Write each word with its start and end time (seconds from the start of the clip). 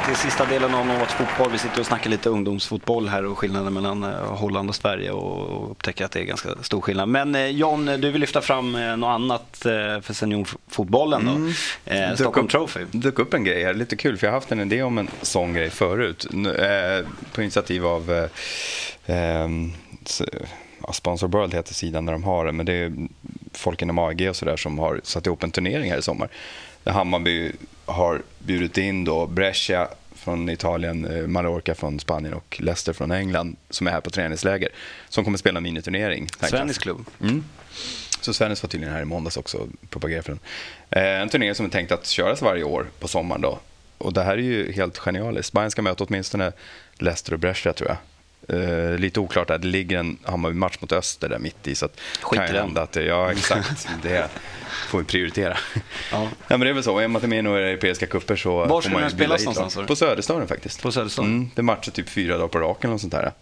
välkomna 0.00 0.16
till 0.16 0.30
sista 0.30 0.46
delen 0.46 0.74
av 0.74 0.86
Något 0.86 1.10
Fotboll. 1.10 1.52
Vi 1.52 1.58
sitter 1.58 1.80
och 1.80 1.86
snackar 1.86 2.10
lite 2.10 2.28
ungdomsfotboll 2.28 3.08
här 3.08 3.24
och 3.24 3.38
skillnaden 3.38 3.72
mellan 3.72 4.04
eh, 4.04 4.10
Holland 4.10 4.68
och 4.68 4.74
Sverige 4.74 5.10
och 5.10 5.70
upptäcker 5.70 6.04
att 6.04 6.12
det 6.12 6.20
är 6.20 6.24
ganska 6.24 6.48
stor 6.62 6.80
skillnad. 6.80 7.08
Men 7.08 7.34
eh, 7.34 7.46
John, 7.46 7.86
du 7.86 8.10
vill 8.10 8.20
lyfta 8.20 8.40
fram 8.40 8.74
eh, 8.74 8.96
något 8.96 9.08
annat 9.08 9.58
för 10.02 10.12
seniorfotbollen 10.12 11.26
då? 11.26 11.32
Mm. 11.94 12.16
Stockholm 12.16 12.46
upp, 12.46 12.52
Trophy. 12.52 12.80
Dök 12.90 13.18
upp 13.18 13.34
en 13.34 13.44
grej 13.44 13.64
här, 13.64 13.74
lite 13.74 13.96
kul 13.96 14.16
för 14.16 14.26
jag 14.26 14.32
har 14.32 14.36
haft 14.36 14.52
en 14.52 14.60
idé 14.60 14.82
om 14.82 14.98
en 14.98 15.08
sån 15.22 15.52
grej 15.52 15.70
förut. 15.70 16.26
På 17.32 17.42
initiativ 17.42 17.86
av 17.86 18.28
eh, 19.06 19.48
Sponsor 20.92 21.28
World 21.28 21.54
heter 21.54 21.74
sidan 21.74 22.06
där 22.06 22.12
de 22.12 22.24
har 22.24 22.46
det, 22.46 22.52
men 22.52 22.66
det 22.66 22.72
är 22.72 22.92
folk 23.52 23.82
inom 23.82 23.98
AEG 23.98 24.28
och 24.28 24.36
sådär 24.36 24.56
som 24.56 24.78
har 24.78 25.00
satt 25.04 25.26
ihop 25.26 25.42
en 25.42 25.50
turnering 25.50 25.90
här 25.90 25.98
i 25.98 26.02
sommar. 26.02 26.28
Hammarby 26.84 27.52
har 27.92 28.22
bjudit 28.38 28.78
in 28.78 29.04
då 29.04 29.26
Brescia 29.26 29.88
från 30.14 30.48
Italien, 30.48 31.04
eh, 31.04 31.26
Mallorca 31.26 31.74
från 31.74 32.00
Spanien 32.00 32.34
och 32.34 32.56
Leicester 32.60 32.92
från 32.92 33.10
England 33.10 33.56
som 33.70 33.86
är 33.86 33.90
här 33.90 34.00
på 34.00 34.10
träningsläger. 34.10 34.68
Som 35.08 35.24
kommer 35.24 35.38
spela 35.38 35.60
miniturnering. 35.60 36.28
Svennis 36.40 36.78
klubb. 36.78 37.06
Mm. 37.20 37.44
Så 38.20 38.32
Svennis 38.32 38.62
var 38.62 38.68
tydligen 38.68 38.94
här 38.94 39.02
i 39.02 39.04
måndags 39.04 39.36
också 39.36 39.58
och 39.58 39.68
propagerade 39.90 40.22
för 40.22 40.32
den. 40.32 40.40
Eh, 40.90 41.20
en 41.20 41.28
turnering 41.28 41.54
som 41.54 41.66
är 41.66 41.70
tänkt 41.70 41.92
att 41.92 42.06
köras 42.06 42.42
varje 42.42 42.64
år 42.64 42.86
på 42.98 43.08
sommaren 43.08 43.40
då. 43.40 43.58
Och 43.98 44.12
det 44.12 44.22
här 44.22 44.32
är 44.32 44.42
ju 44.42 44.72
helt 44.72 44.98
genialiskt. 44.98 45.52
Bayern 45.52 45.70
ska 45.70 45.82
möta 45.82 46.04
åtminstone 46.04 46.52
Leicester 46.94 47.32
och 47.32 47.38
Brescia 47.38 47.72
tror 47.72 47.88
jag. 47.88 47.96
Uh, 48.52 48.98
lite 48.98 49.20
oklart 49.20 49.50
att 49.50 49.62
det 49.62 49.68
ligger 49.68 49.98
en 49.98 50.18
Hammarby-match 50.24 50.76
mot 50.80 50.92
Öster 50.92 51.28
där 51.28 51.38
mitt 51.38 51.68
i. 51.68 51.74
Så 51.74 51.84
att 51.86 52.00
Skit 52.22 52.40
kan 52.40 52.56
hända 52.56 52.82
att 52.82 52.92
det, 52.92 53.04
Ja, 53.04 53.32
exakt. 53.32 53.88
det 54.02 54.28
får 54.88 54.98
vi 54.98 55.04
prioritera. 55.04 55.58
Ja. 55.74 55.82
ja. 56.12 56.28
men 56.48 56.60
det 56.60 56.68
är 56.68 56.72
väl 56.72 56.82
så. 56.82 56.98
Är 56.98 57.08
man 57.08 57.18
inte 57.18 57.28
med 57.28 57.38
i 57.38 57.42
några 57.42 57.68
europeiska 57.68 58.06
cuper 58.06 58.36
så 58.36 58.64
Var 58.64 58.80
ska 58.80 58.98
den 58.98 59.10
spelas 59.10 59.44
någonstans? 59.44 59.88
På 59.88 59.96
Söderstaden 59.96 60.48
faktiskt. 60.48 60.82
På 60.82 60.92
Söderstaden? 60.92 61.30
Mm, 61.30 61.50
det 61.54 61.60
är 61.60 61.62
matcher 61.62 61.90
typ 61.90 62.08
fyra 62.08 62.38
dagar 62.38 62.48
på 62.48 62.58
raken 62.58 62.92
och 62.92 63.00
sånt 63.00 63.12
där. 63.12 63.32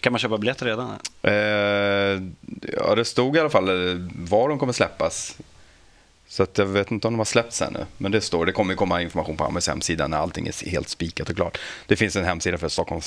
Kan 0.00 0.12
man 0.12 0.18
köpa 0.18 0.38
biljetter 0.38 0.66
redan? 0.66 0.90
Uh, 1.26 1.32
ja, 2.76 2.94
det 2.94 3.04
stod 3.04 3.36
i 3.36 3.40
alla 3.40 3.50
fall 3.50 3.68
eh, 3.68 3.96
var 4.14 4.48
de 4.48 4.58
kommer 4.58 4.72
släppas. 4.72 5.36
Så 6.28 6.42
att 6.42 6.58
jag 6.58 6.66
vet 6.66 6.90
inte 6.90 7.08
om 7.08 7.14
de 7.14 7.18
har 7.18 7.24
släppts 7.24 7.62
ännu. 7.62 7.86
Men 7.98 8.12
det 8.12 8.20
står, 8.20 8.46
det 8.46 8.52
kommer 8.52 8.74
komma 8.74 9.02
information 9.02 9.36
på 9.36 9.44
Hammarbys 9.44 9.68
hemsida 9.68 10.08
när 10.08 10.18
allting 10.18 10.46
är 10.46 10.70
helt 10.70 10.88
spikat 10.88 11.30
och 11.30 11.36
klart. 11.36 11.58
Det 11.86 11.96
finns 11.96 12.16
en 12.16 12.24
hemsida 12.24 12.58
för 12.58 12.68
Stockholm 12.68 13.00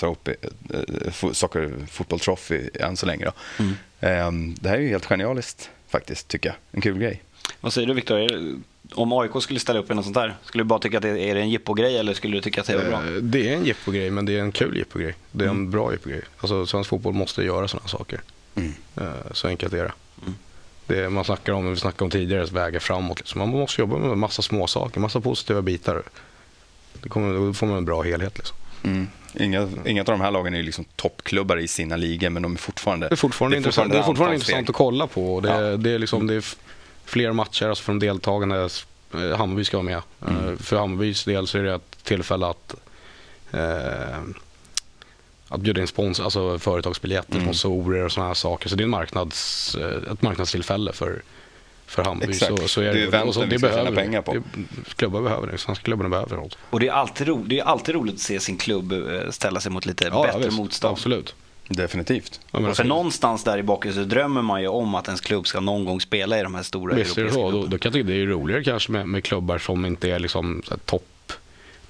Soccer 1.34 1.88
Football 1.88 2.20
Trophy 2.20 2.70
än 2.74 2.98
så 2.98 3.06
länge. 3.06 3.26
Då. 3.26 3.32
Mm. 3.64 3.76
Ähm, 4.00 4.56
det 4.62 4.70
här 4.70 4.76
är 4.76 4.82
ju 4.82 4.90
helt 4.90 5.06
genialiskt 5.06 5.70
faktiskt, 5.88 6.28
tycker 6.28 6.50
jag. 6.50 6.56
En 6.72 6.82
kul 6.82 6.98
grej. 6.98 7.22
Vad 7.62 7.74
säger 7.74 7.88
du 7.88 7.94
Viktor? 7.94 8.28
Om 8.94 9.14
AIK 9.14 9.32
skulle 9.42 9.60
ställa 9.60 9.80
upp 9.80 9.92
i 9.92 9.94
något 9.94 10.06
sånt 10.06 10.16
där, 10.16 10.36
skulle 10.44 10.64
du 10.64 10.68
bara 10.68 10.80
tycka 10.80 10.98
att 10.98 11.04
det 11.04 11.20
är 11.20 11.36
en 11.36 11.50
jippogrej 11.50 11.98
eller 11.98 12.14
skulle 12.14 12.38
du 12.38 12.42
tycka 12.42 12.62
att 12.62 12.68
det 12.68 12.74
är 12.74 12.90
bra? 12.90 13.02
Det 13.22 13.50
är 13.50 13.56
en 13.56 13.66
jippogrej, 13.66 14.12
men 14.12 14.26
det 14.26 14.38
är 14.38 14.42
en 14.42 14.52
kul 14.52 14.78
jippogrej. 14.78 15.16
Det 15.32 15.44
är 15.44 15.50
en 15.50 15.56
mm. 15.56 15.72
bra 15.72 15.92
jippogrej. 15.92 16.22
Alltså, 16.38 16.66
svensk 16.66 16.90
fotboll 16.90 17.14
måste 17.14 17.44
göra 17.44 17.68
sådana 17.68 17.88
saker. 17.88 18.22
Mm. 18.56 18.74
Så 19.32 19.48
enkelt 19.48 19.74
är 19.74 19.84
det. 19.84 19.92
Det 20.90 21.10
man 21.10 21.24
snackar 21.24 21.54
om, 21.54 21.70
vi 21.70 21.76
snackade 21.76 22.04
om 22.04 22.12
tidigare, 22.12 22.46
vägar 22.46 22.80
framåt. 22.80 23.20
Liksom. 23.20 23.40
Man 23.40 23.50
måste 23.50 23.82
jobba 23.82 23.98
med 23.98 24.18
massa 24.18 24.42
små 24.42 24.68
saker, 24.68 25.00
massa 25.00 25.22
positiva 25.22 25.62
bitar. 25.62 26.04
Det 26.94 27.10
kommer, 27.10 27.34
då 27.34 27.54
får 27.54 27.68
man 27.68 27.78
en 27.78 27.86
bra 27.86 28.02
helhet. 28.02 28.38
Liksom. 28.38 28.58
Mm. 28.84 29.08
Inga, 29.34 29.70
inga 29.86 30.02
av 30.02 30.06
de 30.06 30.22
här 30.22 30.32
lagen 30.32 30.54
är 30.54 30.64
liksom 30.64 30.86
toppklubbar 30.96 31.58
i 31.58 31.68
sina 31.68 31.96
ligor, 31.96 32.30
men 32.30 32.44
de 32.44 32.54
är 32.54 32.58
fortfarande... 32.58 33.08
Det 33.08 33.14
är 33.14 33.16
fortfarande, 33.16 33.58
det 33.58 33.60
är 33.60 33.64
fortfarande 33.64 33.88
intressant, 33.88 33.92
det 33.92 33.98
är 33.98 34.04
fortfarande 34.04 34.36
intressant 34.36 34.70
att 34.70 34.76
kolla 34.76 35.08
på. 35.08 35.40
Det, 35.40 35.50
ja. 35.50 35.78
det, 35.78 35.92
är, 35.92 36.00
liksom, 36.00 36.28
det 36.28 36.34
är 36.34 36.46
fler 37.06 37.32
matcher 37.32 37.68
alltså 37.68 37.84
för 37.84 37.92
de 37.92 38.00
deltagande. 38.00 38.70
Eh, 39.14 39.38
Hammarby 39.38 39.64
ska 39.64 39.78
vara 39.78 39.86
med. 39.86 40.02
Mm. 40.28 40.46
Uh, 40.46 40.58
för 40.58 40.78
Hammarbys 40.78 41.24
del 41.24 41.48
så 41.48 41.58
är 41.58 41.64
det 41.64 41.74
ett 41.74 42.04
tillfälle 42.04 42.48
att 42.48 42.76
uh, 43.54 43.60
att 45.50 45.62
bjuda 45.62 45.82
in 45.82 45.88
spons, 45.88 46.20
alltså 46.20 46.60
företagsbiljetter, 46.60 47.34
mm. 47.34 47.44
sponsorer 47.44 48.06
och 48.06 48.12
sådana 48.12 48.28
här 48.28 48.34
saker. 48.34 48.70
Så 48.70 48.76
det 48.76 48.82
är 48.82 48.86
en 48.86 48.90
marknads, 48.90 49.76
eh, 49.76 50.12
ett 50.12 50.22
marknadstillfälle 50.22 50.94
för, 50.94 51.22
för 51.86 52.04
Hammarby. 52.04 52.32
Exakt. 52.32 52.62
Så, 52.62 52.68
så 52.68 52.82
är 52.82 52.94
det, 52.94 53.04
är 53.04 53.26
det, 53.26 53.34
så, 53.34 53.46
det 53.46 53.60
behöver 53.60 53.96
pengar 53.96 54.22
på. 54.22 54.34
Det, 54.34 54.42
klubbar 54.96 55.22
behöver 55.22 55.48
det, 55.48 55.58
svenska 55.58 55.84
klubbarna 55.84 56.10
behöver 56.10 56.38
det. 56.38 56.50
Och 56.70 56.80
det 56.80 56.88
är, 56.88 56.92
alltid 56.92 57.28
ro, 57.28 57.44
det 57.44 57.60
är 57.60 57.64
alltid 57.64 57.96
roligt 57.96 58.16
att 58.16 58.20
se 58.20 58.40
sin 58.40 58.58
klubb 58.58 58.92
eh, 58.92 59.30
ställa 59.30 59.60
sig 59.60 59.72
mot 59.72 59.86
lite 59.86 60.06
ja, 60.06 60.24
bättre 60.24 60.46
ja, 60.46 60.52
motstånd. 60.52 60.92
Absolut. 60.92 61.36
Definitivt. 61.68 62.40
Ja, 62.52 62.74
för 62.74 62.84
någonstans 62.84 63.44
där 63.44 63.58
i 63.58 63.64
bakgrunden 63.64 64.04
så 64.04 64.10
drömmer 64.10 64.42
man 64.42 64.62
ju 64.62 64.68
om 64.68 64.96
att 64.96 65.08
ens 65.08 65.22
klubb 65.22 65.48
ska 65.48 65.60
någon 65.60 65.86
gång 65.86 66.02
spela 66.02 66.40
i 66.40 66.44
de 66.44 66.56
här 66.56 66.64
stora 66.64 66.96
Visst 66.96 67.18
europeiska 67.18 67.40
är 67.40 67.46
det 67.46 67.52
så. 67.52 67.62
Då, 67.62 67.68
då 67.68 67.78
kan 67.78 67.90
jag 67.90 67.94
tycka 67.94 68.08
det 68.08 68.22
är 68.22 68.26
roligare 68.26 68.64
kanske 68.64 68.92
med, 68.92 69.08
med 69.08 69.24
klubbar 69.24 69.58
som 69.58 69.86
inte 69.86 70.12
är 70.12 70.20
liksom 70.20 70.62
topp 70.86 71.06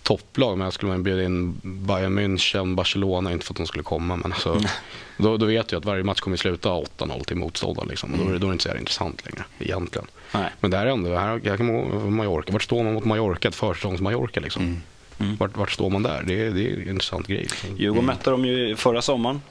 topplag, 0.10 0.58
men 0.58 0.66
jag 0.66 0.74
skulle 0.74 0.98
bjuda 0.98 1.24
in 1.24 1.60
Bayern 1.64 2.20
München, 2.20 2.76
Barcelona, 2.76 3.32
inte 3.32 3.46
för 3.46 3.54
att 3.54 3.58
de 3.58 3.68
skulle 3.68 3.84
komma, 3.84 4.16
men 4.16 4.34
alltså, 4.34 4.52
mm. 4.52 4.66
då, 5.18 5.38
då 5.38 5.46
vet 5.46 5.72
jag 5.72 5.80
att 5.80 5.86
varje 5.86 6.04
match 6.04 6.20
kommer 6.20 6.38
sluta 6.38 6.70
8-0 6.70 7.24
till 7.24 7.36
motståndaren. 7.36 7.90
Liksom. 7.90 8.14
Mm. 8.14 8.28
Då, 8.28 8.34
är 8.36 8.40
det 8.40 8.54
inte 8.54 8.70
så 8.70 8.78
intressant 8.78 9.26
längre 9.26 9.44
egentligen. 9.60 10.08
Nej. 10.32 10.50
Men 10.60 10.72
det 10.72 10.78
här 10.78 10.86
är 10.86 10.90
ändå, 10.90 11.16
här, 11.16 11.42
jag 11.44 11.58
kan 11.58 12.16
Mallorca, 12.16 12.52
vart 12.52 12.64
står 12.64 12.84
man 12.84 12.94
mot 12.94 13.06
Mallorca, 13.06 13.48
ett 13.48 13.56
försäsongs-Mallorca 13.56 14.40
liksom? 14.40 14.64
Mm. 14.64 14.82
Mm. 15.20 15.36
Vart, 15.36 15.58
vart, 15.58 15.72
står 15.72 15.90
man 15.90 16.04
där? 16.04 16.24
Det 16.28 16.46
är, 16.46 16.52
det 16.52 16.72
är 16.72 16.74
en 16.74 16.90
intressant 16.90 17.28
grej. 17.28 17.42
Liksom. 17.42 17.78
Djurgården 17.78 18.06
mötte 18.06 18.30
de 18.30 18.46
ju 18.46 18.76
förra 18.76 19.02
sommaren. 19.02 19.42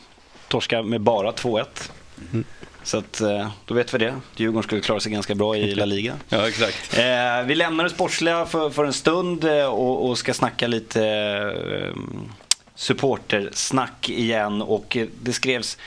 Torska 0.48 0.82
med 0.82 1.00
bara 1.00 1.32
2-1. 1.32 1.64
Mm. 2.32 2.44
Så 2.88 2.98
att, 2.98 3.20
eh, 3.20 3.48
då 3.64 3.74
vet 3.74 3.94
vi 3.94 3.98
det. 3.98 4.14
Djurgården 4.36 4.62
skulle 4.62 4.80
klara 4.80 5.00
sig 5.00 5.12
ganska 5.12 5.34
bra 5.34 5.56
i 5.56 5.74
La 5.74 5.84
Liga. 5.84 6.14
ja, 6.28 6.48
exakt. 6.48 6.98
Eh, 6.98 7.42
vi 7.46 7.54
lämnar 7.54 7.84
det 7.84 7.90
sportsliga 7.90 8.46
för, 8.46 8.70
för 8.70 8.84
en 8.84 8.92
stund 8.92 9.44
eh, 9.44 9.66
och, 9.66 10.08
och 10.08 10.18
ska 10.18 10.34
snacka 10.34 10.66
lite 10.66 11.04
eh, 11.04 12.00
supportersnack 12.74 14.08
igen. 14.08 14.62
Och 14.62 14.96
det 15.22 15.32
skrevs 15.32 15.78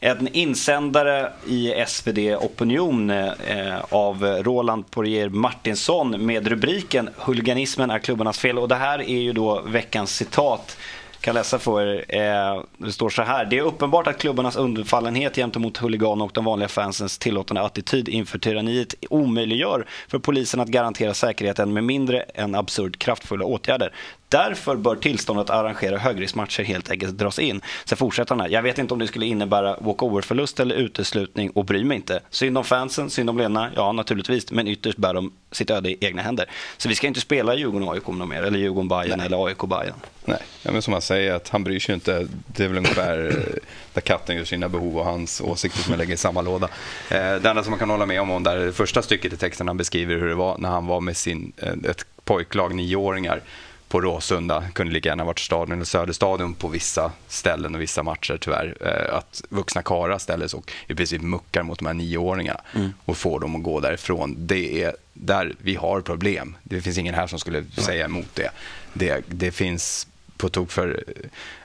en 0.00 0.28
insändare 0.28 1.32
i 1.48 1.84
SvD 1.86 2.18
Opinion 2.40 3.10
eh, 3.10 3.78
av 3.88 4.24
Roland 4.24 4.90
Poirier 4.90 5.28
Martinsson 5.28 6.26
med 6.26 6.46
rubriken 6.46 7.08
“Huliganismen 7.16 7.90
är 7.90 7.98
klubbarnas 7.98 8.38
fel” 8.38 8.58
och 8.58 8.68
det 8.68 8.74
här 8.74 8.98
är 8.98 9.18
ju 9.18 9.32
då 9.32 9.60
veckans 9.60 10.16
citat 10.16 10.76
kan 11.26 11.34
läsa 11.34 11.58
för 11.58 11.86
er. 11.86 12.04
Eh, 12.08 12.62
det 12.78 12.92
står 12.92 13.08
så 13.08 13.22
här. 13.22 13.44
Det 13.44 13.58
är 13.58 13.62
uppenbart 13.62 14.06
att 14.06 14.18
klubbarnas 14.18 14.56
undfallenhet 14.56 15.36
gentemot 15.36 15.76
huliganer 15.76 16.24
och 16.24 16.30
de 16.34 16.44
vanliga 16.44 16.68
fansens 16.68 17.18
tillåtande 17.18 17.62
attityd 17.62 18.08
inför 18.08 18.38
tyranniet 18.38 18.94
omöjliggör 19.10 19.86
för 20.08 20.18
polisen 20.18 20.60
att 20.60 20.68
garantera 20.68 21.14
säkerheten 21.14 21.72
med 21.72 21.84
mindre 21.84 22.20
än 22.20 22.54
absurd 22.54 22.98
kraftfulla 22.98 23.44
åtgärder. 23.44 23.92
Därför 24.28 24.76
bör 24.76 24.96
tillståndet 24.96 25.50
att 25.50 25.56
arrangera 25.56 25.98
högriskmatcher 25.98 26.62
helt 26.62 26.90
enkelt 26.90 27.18
dras 27.18 27.38
in. 27.38 27.60
Sen 27.84 27.98
fortsätter 27.98 28.34
han 28.34 28.40
här. 28.40 28.48
Jag 28.48 28.62
vet 28.62 28.78
inte 28.78 28.94
om 28.94 29.00
det 29.00 29.06
skulle 29.06 29.26
innebära 29.26 29.76
walkover-förlust 29.80 30.60
eller 30.60 30.74
uteslutning 30.74 31.50
och 31.50 31.64
bryr 31.64 31.84
mig 31.84 31.96
inte. 31.96 32.20
Synd 32.30 32.58
om 32.58 32.64
fansen, 32.64 33.10
synd 33.10 33.30
om 33.30 33.38
ledarna, 33.38 33.70
ja 33.76 33.92
naturligtvis, 33.92 34.50
men 34.50 34.68
ytterst 34.68 34.98
bär 34.98 35.14
de 35.14 35.32
sitt 35.52 35.70
öde 35.70 35.90
i 35.90 35.96
egna 36.00 36.22
händer. 36.22 36.46
Så 36.76 36.88
vi 36.88 36.94
ska 36.94 37.06
inte 37.06 37.20
spela 37.20 37.54
Djurgården 37.54 37.88
AIK 37.88 38.06
någon 38.06 38.28
mer, 38.28 38.42
eller 38.42 38.58
Djurgården 38.58 38.88
Bayern 38.88 39.20
eller 39.20 39.46
AIK 39.46 39.58
Bayern. 39.58 39.94
Nej, 40.24 40.38
ja, 40.62 40.72
men 40.72 40.82
som 40.82 40.92
han 40.92 41.02
säger, 41.02 41.34
att 41.34 41.48
han 41.48 41.64
bryr 41.64 41.80
sig 41.80 41.94
inte. 41.94 42.26
Det 42.46 42.64
är 42.64 42.68
väl 42.68 42.78
ungefär 42.78 43.26
eh, 43.26 43.62
där 43.92 44.00
katten 44.00 44.36
gör 44.36 44.44
sina 44.44 44.68
behov 44.68 44.98
och 44.98 45.04
hans 45.04 45.40
åsikter 45.40 45.78
som 45.78 45.92
jag 45.92 45.98
lägger 45.98 46.14
i 46.14 46.16
samma 46.16 46.40
låda. 46.40 46.68
Eh, 47.10 47.18
det 47.18 47.48
enda 47.48 47.62
som 47.62 47.70
man 47.70 47.78
kan 47.78 47.90
hålla 47.90 48.06
med 48.06 48.20
om, 48.20 48.30
om 48.30 48.42
där, 48.42 48.56
det 48.56 48.72
första 48.72 49.02
stycket 49.02 49.32
i 49.32 49.36
texten 49.36 49.68
han 49.68 49.76
beskriver 49.76 50.14
hur 50.14 50.28
det 50.28 50.34
var 50.34 50.58
när 50.58 50.68
han 50.68 50.86
var 50.86 51.00
med 51.00 51.16
sin, 51.16 51.52
eh, 51.56 51.90
ett 51.90 52.06
pojklag, 52.24 52.74
nioåringar, 52.74 53.40
på 53.88 54.00
Råsunda. 54.00 54.64
Kunde 54.72 54.92
lika 54.92 55.08
gärna 55.08 55.24
varit 55.24 55.38
staden 55.38 55.72
eller 55.72 55.84
Söderstadion 55.84 56.54
på 56.54 56.68
vissa 56.68 57.12
ställen 57.28 57.74
och 57.74 57.80
vissa 57.80 58.02
matcher 58.02 58.38
tyvärr. 58.40 58.76
Eh, 58.80 59.16
att 59.16 59.42
vuxna 59.48 59.82
karlar 59.82 60.18
ställer 60.18 60.48
sig 60.48 60.58
och 60.58 60.72
i 60.88 60.94
princip 60.94 61.22
muckar 61.22 61.62
mot 61.62 61.78
de 61.78 61.86
här 61.86 61.94
nioåringarna 61.94 62.60
mm. 62.74 62.92
och 63.04 63.16
får 63.16 63.40
dem 63.40 63.56
att 63.56 63.62
gå 63.62 63.80
därifrån. 63.80 64.34
Det 64.38 64.82
är 64.82 64.96
där 65.12 65.54
vi 65.58 65.74
har 65.74 66.00
problem. 66.00 66.56
Det 66.62 66.80
finns 66.80 66.98
ingen 66.98 67.14
här 67.14 67.26
som 67.26 67.38
skulle 67.38 67.64
säga 67.64 68.04
emot 68.04 68.34
det. 68.34 68.50
Det, 68.92 69.24
det 69.28 69.50
finns 69.50 70.06
på 70.36 70.48
tok 70.48 70.70
för 70.70 71.04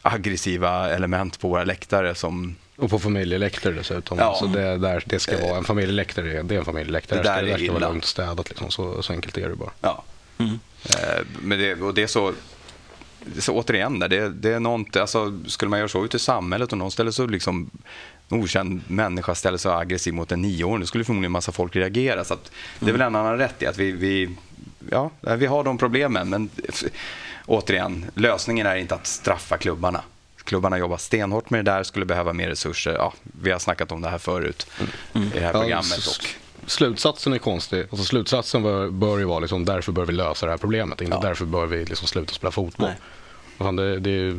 aggressiva 0.02 0.90
element 0.90 1.40
på 1.40 1.48
våra 1.48 1.64
läktare 1.64 2.16
som 2.16 2.56
och 2.82 2.90
på 2.90 3.00
familjeläktare 3.00 3.74
dessutom. 3.74 4.18
Ja. 4.18 4.36
Så 4.40 4.46
det, 4.46 4.78
där, 4.78 5.04
det 5.06 5.20
ska 5.20 5.48
vara 5.48 5.58
en 5.58 5.64
familjeläktare. 5.64 6.44
Det 6.44 6.56
är 6.56 6.60
en 6.60 6.66
familjeläktare. 6.66 7.20
Det 7.20 7.30
där, 7.30 7.44
det 7.44 7.50
där 7.50 7.58
ska, 7.58 7.72
vara 7.72 7.88
lugnt 7.88 8.06
städat. 8.06 8.50
Liksom. 8.50 8.72
Så, 8.72 9.04
så 9.04 9.14
enkelt 9.14 9.38
är 9.38 9.50
det 9.50 9.56
bara. 9.56 9.72
Ja. 9.82 10.04
Mm. 10.44 10.60
Eh, 10.90 11.26
men 11.42 11.60
det, 11.60 11.74
och 11.76 11.94
det 11.94 12.04
är 12.04 12.08
så, 12.08 12.34
så 13.40 13.54
återigen, 13.54 14.00
där, 14.00 14.08
det, 14.10 14.30
det 14.30 14.50
är 14.50 14.60
något, 14.60 14.96
alltså, 14.96 15.40
skulle 15.48 15.70
man 15.70 15.80
göra 15.80 15.90
så 15.90 16.06
ute 16.06 16.18
i 16.18 16.20
samhället 16.20 16.72
och 16.72 16.78
någon 16.78 16.92
ställer 16.92 17.12
så 17.12 17.28
liksom 17.28 17.70
okänd 18.30 18.82
människa 18.88 19.36
ställer 19.36 19.58
sig 19.58 19.72
aggressiv 19.72 20.14
mot 20.14 20.32
en 20.32 20.42
nioåring, 20.42 20.80
då 20.80 20.86
skulle 20.86 21.04
förmodligen 21.04 21.26
en 21.26 21.32
massa 21.32 21.52
folk 21.52 21.76
reagera. 21.76 22.24
Så 22.24 22.38
det 22.80 22.88
är 22.88 22.92
väl 22.92 23.02
en 23.02 23.16
annan 23.16 23.38
rätt 23.38 23.62
i 23.62 23.66
att 23.66 23.78
vi, 23.78 23.92
vi, 23.92 24.30
ja, 24.90 25.12
vi 25.38 25.46
har 25.46 25.64
de 25.64 25.78
problemen. 25.78 26.30
Men 26.30 26.50
återigen, 27.46 28.06
lösningen 28.16 28.68
är 28.68 28.76
inte 28.76 28.96
att 28.96 29.08
straffa 29.08 29.58
klubbarna. 29.58 30.04
Klubbarna 30.44 30.78
jobbar 30.78 30.98
stenhårt 30.98 31.50
med 31.50 31.66
det 31.66 31.72
där, 31.72 31.84
skulle 31.84 32.06
behöva 32.06 32.34
mer 32.34 32.50
resurser. 32.50 32.94
Ja, 32.94 33.14
vi 33.42 33.52
har 33.52 33.60
snackat 33.60 33.92
om 33.92 34.02
det 34.02 34.10
här 34.10 34.18
förut 34.18 34.68
mm. 35.14 35.28
i 35.28 35.32
det 35.34 35.40
här 35.40 35.52
programmet. 35.52 36.08
Och 36.08 36.26
slutsatsen 36.66 37.34
är 37.34 37.38
konstig. 37.38 37.82
Alltså, 37.82 38.06
slutsatsen 38.06 38.64
bör, 38.64 38.90
bör 38.90 39.18
ju 39.18 39.26
vara 39.26 39.40
liksom, 39.40 39.66
därför 39.66 39.92
bör 39.92 40.06
vi 40.06 40.14
lösa 40.14 40.46
det 40.46 40.52
här 40.52 40.58
problemet. 40.58 41.02
Inte 41.02 41.14
ja. 41.16 41.22
därför 41.22 41.46
bör 41.46 41.66
vi 41.66 41.86
liksom 41.86 42.08
sluta 42.08 42.34
spela 42.34 42.52
fotboll. 42.52 42.88
Nej. 42.88 42.98
Fan, 43.58 43.76
det, 43.76 44.00
det, 44.00 44.36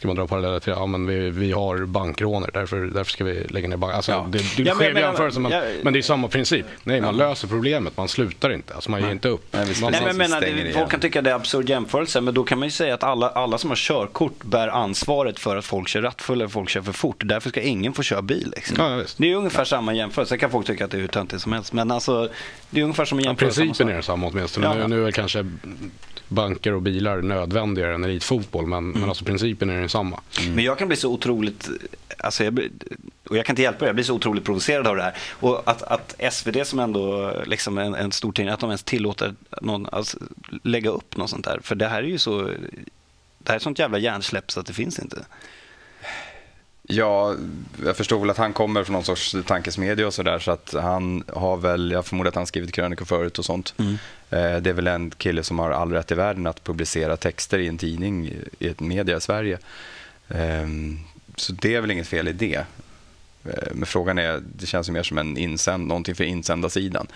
ska 0.00 0.06
man 0.08 0.16
dra 0.16 0.26
paralleller 0.26 0.60
till, 0.60 0.72
ja 0.76 0.86
men 0.86 1.06
vi, 1.06 1.30
vi 1.30 1.52
har 1.52 1.78
bankråner, 1.86 2.50
därför, 2.54 2.76
därför 2.86 3.12
ska 3.12 3.24
vi 3.24 3.44
lägga 3.44 3.68
ner 3.68 3.76
bank. 3.76 3.94
Alltså, 3.94 4.12
Ja. 4.12 4.26
det, 4.30 4.38
det 4.56 4.62
Ja, 4.62 4.74
men- 4.74 4.92
men- 4.92 5.02
jämförelse, 5.02 5.40
men, 5.40 5.52
ja. 5.52 5.62
men 5.82 5.92
det 5.92 5.98
är 5.98 6.02
samma 6.02 6.28
princip. 6.28 6.66
Nej, 6.84 7.00
man 7.00 7.16
löser 7.16 7.48
problemet, 7.48 7.96
man 7.96 8.08
slutar 8.08 8.52
inte. 8.52 8.74
Alltså 8.74 8.90
man 8.90 9.02
ger 9.02 9.10
inte 9.10 9.28
upp. 9.28 9.44
Nej, 9.50 9.66
man, 9.82 9.92
Nej, 9.92 10.12
men 10.14 10.44
igen. 10.44 10.72
folk 10.74 10.90
kan 10.90 11.00
tycka 11.00 11.22
det 11.22 11.30
är 11.30 11.34
absurd 11.34 11.68
jämförelse, 11.68 12.20
men 12.20 12.34
då 12.34 12.44
kan 12.44 12.58
man 12.58 12.68
ju 12.68 12.72
säga 12.72 12.94
att 12.94 13.02
alla, 13.04 13.28
alla 13.30 13.58
som 13.58 13.70
har 13.70 13.76
körkort 13.76 14.44
bär 14.44 14.68
ansvaret 14.68 15.38
för 15.38 15.56
att 15.56 15.64
folk 15.64 15.88
kör 15.88 16.02
rattfulla 16.02 16.44
eller 16.44 16.50
folk 16.52 16.68
kör 16.68 16.82
för 16.82 16.92
fort. 16.92 17.22
Därför 17.24 17.48
ska 17.50 17.60
ingen 17.60 17.92
få 17.92 18.02
köra 18.02 18.22
bil. 18.22 18.52
Liksom. 18.56 18.76
Ja. 18.78 19.02
Det 19.16 19.30
är 19.32 19.34
ungefär 19.36 19.64
samma 19.64 19.94
jämförelse. 19.94 20.28
Sen 20.28 20.38
kan 20.38 20.50
folk 20.50 20.66
tycka 20.66 20.84
att 20.84 20.90
det 20.90 20.96
är 20.96 21.00
hur 21.00 21.08
töntigt 21.08 21.42
som 21.42 21.52
helst, 21.52 21.72
men 21.72 21.90
alltså, 21.90 22.28
det 22.70 22.80
är 22.80 22.84
ungefär 22.84 23.04
som 23.04 23.18
en 23.18 23.24
Ja, 23.24 23.30
jämförelse. 23.30 23.60
principen 23.60 23.88
är 23.88 23.92
densamma 23.94 24.26
åtminstone. 24.26 24.66
Ja, 24.66 24.74
Nu, 24.74 24.80
ja. 24.80 24.86
nu 24.86 25.06
är 25.06 25.10
kanske 25.10 25.46
banker 26.30 26.72
och 26.74 26.82
bilar 26.82 27.22
nödvändigare 27.22 27.94
än 27.94 28.04
elitfotboll, 28.04 28.66
men, 28.66 28.78
Mm. 28.78 29.00
men 29.00 29.08
alltså 29.08 29.24
principen 29.24 29.70
är 29.70 29.80
densamma. 29.80 30.20
Men 30.54 30.64
jag 30.64 30.78
kan 30.78 30.88
bli 30.88 30.96
så 30.96 31.12
otroligt, 31.12 31.68
alltså 32.18 32.44
jag, 32.44 32.58
och 33.28 33.36
jag 33.36 33.46
kan 33.46 33.52
inte 33.52 33.62
hjälpa 33.62 33.78
det, 33.78 33.86
jag 33.86 33.94
blir 33.94 34.04
så 34.04 34.14
otroligt 34.14 34.44
provocerad 34.44 34.86
av 34.86 34.96
det 34.96 35.02
här. 35.02 35.14
Och 35.40 35.62
att, 35.70 35.82
att 35.82 36.14
SvD 36.32 36.56
som 36.66 36.78
ändå 36.78 37.32
liksom 37.46 37.78
en, 37.78 37.94
en 37.94 38.12
stor 38.12 38.32
tidning, 38.32 38.52
att 38.54 38.60
de 38.60 38.70
ens 38.70 38.82
tillåter 38.82 39.34
någon 39.62 39.86
alltså, 39.92 40.18
lägga 40.62 40.90
upp 40.90 41.16
något 41.16 41.30
sånt 41.30 41.44
där. 41.44 41.60
För 41.62 41.74
det 41.74 41.88
här 41.88 42.02
är 42.02 42.06
ju 42.08 42.18
så, 42.18 42.42
det 43.38 43.48
här 43.48 43.54
är 43.54 43.58
sånt 43.58 43.78
jävla 43.78 43.98
hjärnsläpp 43.98 44.50
så 44.50 44.60
att 44.60 44.66
det 44.66 44.72
finns 44.72 44.98
inte. 44.98 45.24
Ja, 46.90 47.34
jag 47.84 47.96
förstår 47.96 48.20
väl 48.20 48.30
att 48.30 48.36
han 48.36 48.52
kommer 48.52 48.84
från 48.84 48.92
någon 48.92 49.04
sorts 49.04 49.36
tankesmedja 49.46 50.06
och 50.06 50.14
sådär 50.14 50.38
så 50.38 50.50
att 50.50 50.74
han 50.82 51.24
har 51.34 51.56
väl, 51.56 51.90
jag 51.90 52.06
förmodar 52.06 52.28
att 52.28 52.34
han 52.34 52.46
skrivit 52.46 52.72
krönikor 52.72 53.04
förut 53.04 53.38
och 53.38 53.44
sånt. 53.44 53.74
Mm. 53.78 53.92
Eh, 54.30 54.62
Det 54.62 54.70
är 54.70 54.74
väl 54.74 54.86
en 54.86 55.10
kille 55.10 55.42
som 55.42 55.58
har 55.58 55.70
all 55.70 55.92
rätt 55.92 56.10
i 56.10 56.14
världen 56.14 56.46
att 56.46 56.64
publicera 56.64 57.16
texter 57.16 57.58
i 57.58 57.66
en 57.68 57.78
tidning 57.78 58.32
i 58.58 58.68
ett 58.68 58.80
media 58.80 59.16
i 59.16 59.20
Sverige. 59.20 59.58
Ehm, 60.28 60.98
Så 61.36 61.52
det 61.52 61.74
är 61.74 61.80
väl 61.80 61.90
inget 61.90 62.08
fel 62.08 62.28
i 62.28 62.32
det. 62.32 62.64
Eh, 63.44 63.68
Men 63.72 63.86
frågan 63.86 64.18
är, 64.18 64.40
det 64.56 64.66
känns 64.66 64.88
ju 64.88 64.92
mer 64.92 65.02
som 65.02 65.18
en 65.18 65.36
insänd, 65.36 65.86
någonting 65.86 66.14
för 66.14 66.24
insändarsidan. 66.24 67.06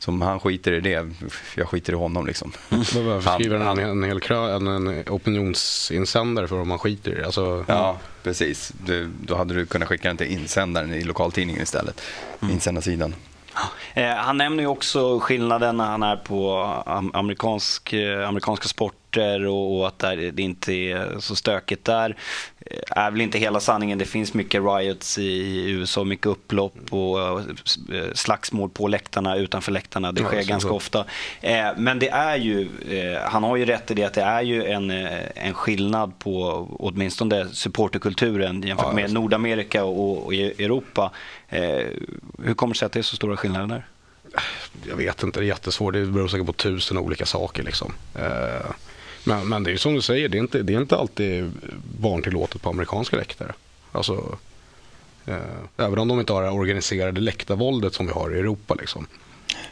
Så 0.00 0.10
om 0.10 0.22
han 0.22 0.40
skiter 0.40 0.72
i 0.72 0.80
det, 0.80 1.06
jag 1.54 1.68
skiter 1.68 1.92
i 1.92 1.96
honom 1.96 2.26
liksom. 2.26 2.52
Varför 2.68 3.20
Han- 3.30 3.40
skriver 3.40 3.58
han 3.58 3.66
han- 3.66 3.78
en, 3.78 4.02
hel 4.04 4.20
krö, 4.20 4.56
en, 4.56 4.66
en 4.66 5.04
opinionsinsändare 5.08 6.48
för 6.48 6.56
vad 6.56 6.66
man 6.66 6.78
skiter 6.78 7.10
i 7.12 7.14
det? 7.14 7.24
Alltså, 7.26 7.64
Ja, 7.68 7.98
precis. 8.22 8.72
Du, 8.86 9.10
då 9.20 9.36
hade 9.36 9.54
du 9.54 9.66
kunnat 9.66 9.88
skicka 9.88 10.08
den 10.08 10.16
till 10.16 10.26
insändaren 10.26 10.94
i 10.94 11.04
lokaltidningen 11.04 11.62
istället. 11.62 12.00
Insändarsidan. 12.42 13.14
Eh, 13.94 14.08
han 14.14 14.36
nämner 14.36 14.62
ju 14.62 14.66
också 14.66 15.20
skillnaden 15.20 15.76
när 15.76 15.84
han 15.86 16.02
är 16.02 16.16
på 16.16 16.54
am- 16.86 17.10
amerikansk, 17.14 17.92
eh, 17.92 18.28
amerikanska 18.28 18.68
sporter 19.10 19.46
och, 19.46 19.78
och 19.80 19.86
att 19.88 19.98
det 20.32 20.40
inte 20.42 20.72
är 20.72 21.18
så 21.18 21.36
stökigt 21.36 21.84
där. 21.84 22.16
Eh, 22.66 22.76
är 23.04 23.10
väl 23.10 23.20
inte 23.20 23.38
hela 23.38 23.60
sanningen. 23.60 23.98
Det 23.98 24.04
finns 24.04 24.34
mycket 24.34 24.62
riots 24.62 25.18
i 25.18 25.70
USA, 25.70 26.04
mycket 26.04 26.26
upplopp 26.26 26.74
och 26.92 27.20
eh, 27.20 28.12
slagsmål 28.14 28.70
på 28.70 28.88
läktarna, 28.88 29.36
utanför 29.36 29.72
läktarna. 29.72 30.12
Det 30.12 30.20
Ja, 30.22 30.26
sker 30.28 30.42
så- 30.42 30.48
ganska 30.48 30.68
så. 30.68 30.74
ofta. 30.76 31.04
Eh, 31.40 31.68
men 31.76 31.98
det 31.98 32.08
är 32.08 32.36
ju, 32.36 32.68
eh, 32.90 33.20
han 33.30 33.42
har 33.44 33.56
ju 33.56 33.64
rätt 33.64 33.90
i 33.90 33.94
det 33.94 34.04
att 34.04 34.14
det 34.14 34.22
är 34.22 34.42
ju 34.42 34.64
en, 34.64 34.90
eh, 34.90 35.18
en 35.34 35.54
skillnad 35.54 36.18
på 36.18 36.66
åtminstone 36.78 37.46
supporterkulturen 37.52 38.62
jämfört 38.62 38.86
Ja, 38.88 38.92
med. 38.92 39.12
Nordamerika 39.12 39.84
och, 39.84 40.24
och 40.26 40.34
i 40.34 40.64
Europa. 40.64 41.10
Eh, 41.48 41.62
hur 42.44 42.54
kommer 42.54 42.74
det 42.74 42.78
sig 42.78 42.86
att 42.86 42.92
det 42.92 42.98
är 42.98 43.02
så 43.02 43.16
stora 43.16 43.36
skillnader 43.36 43.66
där? 43.66 43.86
jag 44.88 44.96
vet 44.96 45.22
inte, 45.22 45.40
det 45.40 45.44
är 45.44 45.48
jättesvårt. 45.48 45.94
Det 45.94 46.04
beror 46.06 46.28
säkert 46.28 46.46
på 46.46 46.52
tusen 46.52 46.98
olika 46.98 47.26
saker. 47.26 47.62
Liksom. 47.62 47.92
Men, 49.30 49.48
men 49.48 49.62
det 49.62 49.70
är 49.70 49.72
ju 49.72 49.78
som 49.78 49.94
du 49.94 50.02
säger, 50.02 50.28
det 50.28 50.38
är 50.38 50.40
inte, 50.40 50.62
det 50.62 50.74
är 50.74 50.80
inte 50.80 50.96
alltid 50.96 51.52
barntillåtet 51.98 52.62
på 52.62 52.70
amerikanska 52.70 53.16
läktare. 53.16 53.52
Alltså, 53.92 54.38
eh, 55.26 55.36
även 55.76 55.98
om 55.98 56.08
de 56.08 56.20
inte 56.20 56.32
har 56.32 56.42
det 56.42 56.50
organiserade 56.50 57.20
läktarvåldet 57.20 57.94
som 57.94 58.06
vi 58.06 58.12
har 58.12 58.34
i 58.36 58.38
Europa. 58.38 58.74
Liksom. 58.74 59.06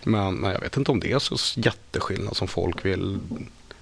Men, 0.05 0.35
men 0.35 0.53
jag 0.53 0.61
vet 0.61 0.77
inte 0.77 0.91
om 0.91 1.01
det 1.01 1.13
är 1.13 1.19
så 1.19 1.61
jätteskillnad 1.61 2.37
som 2.37 2.49
folk 2.49 2.85
vill, 2.85 3.19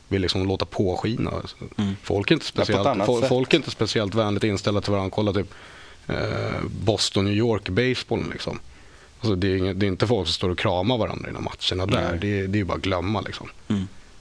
vill 0.09 0.23
liksom 0.23 0.49
låta 0.49 0.65
påskina. 0.65 1.31
Alltså, 1.31 1.57
Folk, 2.03 2.31
är 2.31 2.35
inte 2.35 2.47
speciellt, 2.47 2.87
annat 2.87 3.09
fo- 3.09 3.21
sätt. 3.21 3.29
folk 3.29 3.53
är 3.55 3.57
inte 3.57 3.71
speciellt 3.71 4.15
vänligt 4.15 4.45
inställda 4.45 4.81
till 4.81 4.93
varandra. 4.93 5.11
Kolla 5.15 5.33
typ 5.33 5.55
eh, 6.07 6.17
Boston, 6.85 7.25
New 7.25 7.35
York, 7.35 7.69
basebollen 7.69 8.29
liksom. 8.33 8.59
Alltså 9.21 9.35
det, 9.35 9.49
är 9.49 9.75
det 9.75 9.87
är 9.87 9.89
inte 9.89 10.07
folk 10.07 10.27
som 10.27 10.33
står 10.35 10.49
och 10.51 10.59
kramar 10.59 10.99
varandra 10.99 11.29
i 11.29 11.33
matcherna 11.33 11.87
där. 11.87 12.17
Det, 12.21 12.29
är- 12.41 12.47
det 12.49 12.57
är 12.57 12.61
ju 12.61 12.65
bara 12.65 12.77
att 12.77 12.83
glömma 12.83 13.21
liksom. 13.21 13.49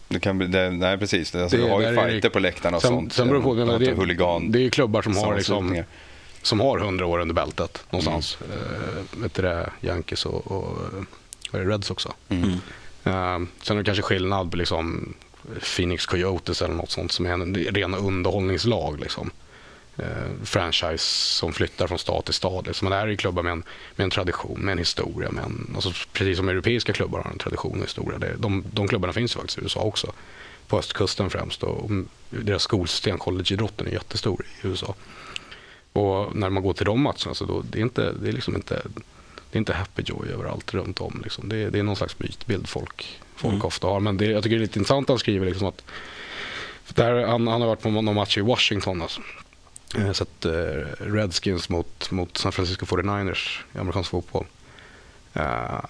Det 0.08 0.20
kan 0.20 0.38
bli, 0.38 0.48
det, 0.48 0.70
nej, 0.70 0.98
precis. 0.98 1.36
Alltså, 1.36 1.58
Det- 1.58 1.64
du 1.64 1.70
har 1.70 1.82
ju 1.82 1.96
fighter 1.96 2.30
på 2.30 2.40
läktarna 2.40 2.78
och 2.78 2.82
sen, 2.82 2.92
sånt. 2.92 3.14
Sen 3.14 3.28
beror 3.28 3.40
det 3.40 3.44
på, 3.44 3.52
Eh, 3.60 3.66
men 3.68 3.80
det, 3.80 3.92
huligan, 4.02 4.52
det 4.52 4.60
är 4.60 4.64
ju 4.64 4.70
klubbar 4.70 5.02
som 5.02 5.18
har, 5.18 5.36
liksom, 5.36 5.84
som 6.42 6.60
har 6.60 6.80
100 6.80 7.06
år 7.06 7.20
under 7.20 7.36
bältet 7.36 7.84
någonstans. 7.90 8.38
Vet 9.18 9.34
du 9.34 9.42
det, 9.42 9.70
Yankees 9.82 10.26
och, 10.26 10.52
och 10.52 10.64
eh, 10.84 11.04
vad 11.52 11.62
är 11.62 11.66
det, 11.66 11.72
Reds 11.74 11.92
också. 11.92 12.14
Mm. 12.30 12.50
Eh, 13.04 13.48
sen 13.62 13.78
är 13.78 13.82
det 13.82 13.84
kanske 13.84 14.02
skillnad 14.02 14.52
på 14.52 14.58
liksom 14.58 15.14
Phoenix 15.76 16.06
Coyotes 16.06 16.62
eller 16.62 16.76
något 16.76 16.92
sånt 16.92 17.12
som 17.12 17.26
är 17.26 17.30
en 17.34 17.56
rena 17.56 17.98
underhållningslag. 17.98 19.00
Liksom. 19.00 19.32
Eh, 19.98 20.44
franchise 20.44 21.04
som 21.38 21.54
flyttar 21.54 21.88
från 21.88 22.00
stad 22.00 22.26
till 22.26 22.34
stad. 22.34 22.68
Liksom. 22.68 22.86
Men 22.86 22.92
det 22.92 22.98
här 22.98 23.06
är 23.06 23.12
ju 23.12 23.18
klubbar 23.18 23.44
med 23.44 23.52
en, 23.52 23.64
med 23.96 24.04
en 24.04 24.10
tradition, 24.10 24.60
med 24.60 24.72
en 24.72 24.78
historia. 24.78 25.32
Med 25.32 25.44
en, 25.44 25.72
alltså, 25.76 25.92
precis 26.14 26.38
som 26.38 26.50
europeiska 26.50 26.94
klubbar 26.94 27.20
har 27.20 27.32
en 27.32 27.38
tradition 27.38 27.80
och 27.80 27.86
historia. 27.86 28.20
Det, 28.20 28.36
de, 28.38 28.64
de 28.74 28.88
klubbarna 28.88 29.14
finns 29.14 29.36
ju 29.36 29.40
faktiskt 29.40 29.58
i 29.58 29.62
USA 29.62 29.80
också. 29.80 30.14
På 30.68 30.80
östkusten 30.80 31.30
främst. 31.30 31.64
Och, 31.64 31.92
deras 32.30 32.64
skolsystem, 32.64 33.18
collegeidrotten, 33.18 33.88
är 33.88 33.92
jättestor 33.92 34.46
i 34.64 34.68
USA. 34.68 34.96
Och 35.94 36.36
när 36.36 36.50
man 36.50 36.64
går 36.64 36.74
till 36.74 36.86
de 36.86 37.02
matcherna 37.02 37.34
så 37.34 37.46
då, 37.46 37.62
det 37.62 37.80
är 37.80 37.84
inte, 37.84 38.14
det 38.22 38.28
är 38.28 38.34
liksom 38.34 38.56
inte, 38.56 38.82
det 39.52 39.58
är 39.58 39.60
inte 39.60 39.74
happy 39.74 40.04
joy 40.06 40.30
överallt 40.30 40.74
runt 40.74 41.02
om. 41.02 41.22
Liksom. 41.24 41.50
Det, 41.50 41.58
är, 41.58 41.70
det 41.72 41.80
är 41.80 41.84
någon 41.84 41.96
slags 41.96 42.20
mytbild 42.20 42.68
folk, 42.68 43.20
folk 43.36 43.54
Mm. 43.54 43.66
ofta 43.66 43.88
har. 43.88 44.00
Men 44.00 44.18
det, 44.18 44.26
jag 44.26 44.44
tycker 44.44 44.56
det 44.56 44.60
är 44.60 44.68
lite 44.68 44.80
intressant 44.80 45.06
att 45.06 45.10
han 45.10 45.20
skriver 45.20 45.46
liksom 45.46 45.68
att 45.68 45.84
där, 46.94 47.28
han, 47.28 47.48
han 47.48 47.62
har 47.62 47.68
varit 47.68 47.82
på 47.82 47.90
någon 47.90 48.16
match 48.16 48.38
i 48.38 48.42
Washington. 48.42 49.02
Alltså. 49.02 49.22
Eh, 49.98 50.12
Sett 50.12 50.46
Redskins 51.00 51.70
mot, 51.70 52.12
mot 52.12 52.38
San 52.38 52.52
Francisco 52.52 52.86
49ers 52.86 53.60
i 53.76 53.78
amerikansk 53.78 54.10
fotboll. 54.10 54.46
Eh, 55.34 55.86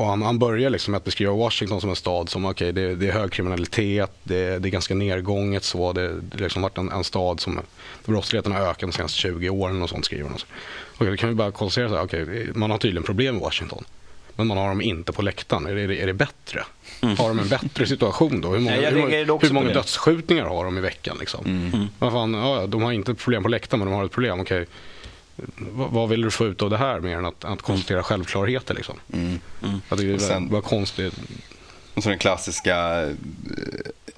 och 0.00 0.06
han, 0.06 0.22
han 0.22 0.38
börjar 0.38 0.70
liksom 0.70 0.92
med 0.92 0.98
att 0.98 1.04
beskriva 1.04 1.32
Washington 1.32 1.80
som 1.80 1.90
en 1.90 1.96
stad 1.96 2.28
som 2.28 2.44
okay, 2.44 2.72
det, 2.72 2.94
det 2.94 3.08
är 3.08 3.12
hög 3.12 3.32
kriminalitet, 3.32 4.10
det, 4.22 4.58
det 4.58 4.68
är 4.68 4.70
ganska 4.70 4.94
nergånget 4.94 5.64
så. 5.64 5.92
Det, 5.92 6.00
har 6.00 6.38
liksom 6.38 6.62
varit 6.62 6.78
en, 6.78 6.90
en 6.90 7.04
stad 7.04 7.40
som 7.40 7.60
brottsligheten 8.04 8.52
har 8.52 8.60
ökat 8.60 8.80
de 8.80 8.92
senaste 8.92 9.18
20 9.18 9.48
åren 9.48 9.82
och 9.82 9.88
sånt 9.88 10.04
skriver 10.04 10.28
han. 10.28 10.38
Okej, 10.94 11.10
då 11.10 11.16
kan 11.16 11.28
vi 11.28 11.34
bara 11.34 11.50
konstatera 11.50 12.00
att 12.00 12.04
okay, 12.04 12.52
man 12.54 12.70
har 12.70 12.78
tydligen 12.78 13.02
problem 13.02 13.36
i 13.36 13.40
Washington. 13.40 13.84
Men 14.40 14.46
man 14.48 14.58
har 14.58 14.68
dem 14.68 14.80
inte 14.80 15.12
på 15.12 15.22
läktaren. 15.22 15.66
Är 15.66 15.74
det, 15.88 16.02
är 16.02 16.06
det 16.06 16.12
bättre? 16.12 16.64
Har 17.00 17.28
de 17.28 17.38
en 17.38 17.48
bättre 17.48 17.86
situation 17.86 18.40
då? 18.40 18.48
Hur 18.48 18.58
många, 18.58 18.76
jag 18.76 18.90
hur, 18.90 18.96
många- 19.00 19.38
hur 19.48 19.52
många 19.54 19.66
dödsskjutningar 19.74 20.44
har 20.44 20.64
de 20.64 20.78
i 20.78 20.80
veckan? 20.80 21.16
Liksom? 21.20 21.70
Vad 21.98 22.12
fan, 22.12 22.34
ja, 22.34 22.60
ja, 22.60 22.66
de 22.66 22.82
har 22.82 22.92
inte 22.92 23.14
problem 23.14 23.42
på 23.42 23.48
läktaren 23.48 23.78
men 23.78 23.88
de 23.88 23.94
har 23.94 24.04
ett 24.04 24.12
problem. 24.12 24.40
Okej, 24.40 24.66
vad, 25.56 25.90
vad 25.90 26.08
vill 26.08 26.20
du 26.22 26.30
få 26.30 26.46
ut 26.46 26.62
av 26.62 26.70
det 26.70 26.76
här 26.76 27.00
mer 27.00 27.16
än 27.16 27.26
att, 27.26 27.44
att 27.44 27.62
konstatera 27.62 28.02
självklarheter? 28.02 28.74
Liksom? 28.74 28.96
Mm. 29.12 29.38
Tycker 29.98 30.18
det 30.48 30.52
var 30.52 30.60
konstigt. 30.60 31.14
Och 31.94 32.02
så 32.02 32.08
den 32.08 32.18
klassiska 32.18 33.02
eh, 33.02 33.08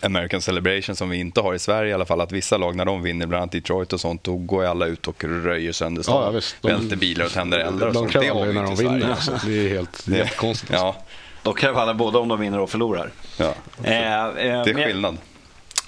American 0.04 0.40
Celebration 0.42 0.96
som 0.96 1.10
vi 1.10 1.16
inte 1.16 1.40
har 1.40 1.54
i 1.54 1.58
Sverige 1.58 1.90
i 1.90 1.94
alla 1.94 2.04
fall. 2.04 2.20
Att 2.20 2.32
vissa 2.32 2.56
lag 2.56 2.76
när 2.76 2.84
de 2.84 3.02
vinner, 3.02 3.26
bland 3.26 3.42
annat 3.42 3.52
Detroit 3.52 3.92
och 3.92 4.00
sånt, 4.00 4.24
då 4.24 4.36
går 4.36 4.62
ju 4.64 4.68
alla 4.70 4.86
ut 4.86 5.08
och 5.08 5.24
röjer 5.24 5.72
sönder 5.72 6.02
stan. 6.02 6.22
ja, 6.24 6.30
visst. 6.30 6.56
De- 6.60 6.68
Välter 6.68 6.96
bilar 6.96 7.24
och 7.24 7.32
tänder 7.32 7.58
eldar 7.58 7.86
och 7.86 7.92
De 7.92 7.98
sånt. 7.98 8.12
Det 8.24 8.28
har 8.28 8.46
vi 8.46 8.52
när 8.52 8.62
de 8.62 8.74
vinner. 8.76 9.10
Alltså. 9.10 9.32
Det 9.46 9.52
är 9.64 9.68
helt 9.68 10.08
jättekonstigt. 10.08 10.72
Ja, 10.72 10.96
Då 11.42 11.52
kräver 11.52 11.80
alla 11.80 11.94
både 11.94 12.18
om 12.18 12.28
de 12.28 12.40
vinner 12.40 12.58
och 12.60 12.70
förlorar. 12.70 13.10
ja. 13.36 13.54
Eh, 13.84 14.24
eh, 14.26 14.32
Det 14.34 14.70
är 14.70 14.86
skillnad. 14.86 15.16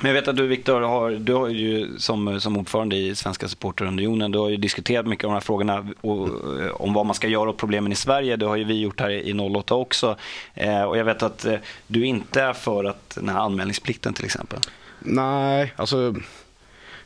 Men 0.00 0.06
jag 0.06 0.14
vet 0.14 0.28
att 0.28 0.36
du 0.36 0.46
Viktor, 0.46 0.80
har, 0.80 1.10
du 1.10 1.34
har 1.34 1.48
ju 1.48 1.98
som, 1.98 2.40
som 2.40 2.56
ordförande 2.56 2.96
i 2.96 3.14
Svenska 3.14 3.48
Supporterunionen, 3.48 4.32
du 4.32 4.38
har 4.38 4.48
ju 4.48 4.56
diskuterat 4.56 5.06
mycket 5.06 5.24
om 5.24 5.30
de 5.30 5.34
här 5.34 5.40
frågorna 5.40 5.86
och, 6.00 6.28
eh, 6.62 6.70
om 6.70 6.92
vad 6.92 7.06
man 7.06 7.14
ska 7.14 7.28
göra 7.28 7.50
åt 7.50 7.56
problemen 7.56 7.92
i 7.92 7.94
Sverige. 7.94 8.36
Det 8.36 8.46
har 8.46 8.56
ju 8.56 8.64
vi 8.64 8.80
gjort 8.80 9.00
här 9.00 9.10
i 9.10 9.32
08 9.32 9.74
också. 9.74 10.16
Eh, 10.54 10.82
och 10.82 10.98
jag 10.98 11.04
vet 11.04 11.22
att 11.22 11.44
eh, 11.44 11.56
du 11.86 12.06
inte 12.06 12.42
är 12.42 12.52
för 12.52 12.84
att 12.84 13.10
den 13.14 13.28
här 13.28 13.38
anmälningsplikten 13.38 14.14
till 14.14 14.24
exempel. 14.24 14.58
Nej, 14.98 15.74
alltså 15.76 16.14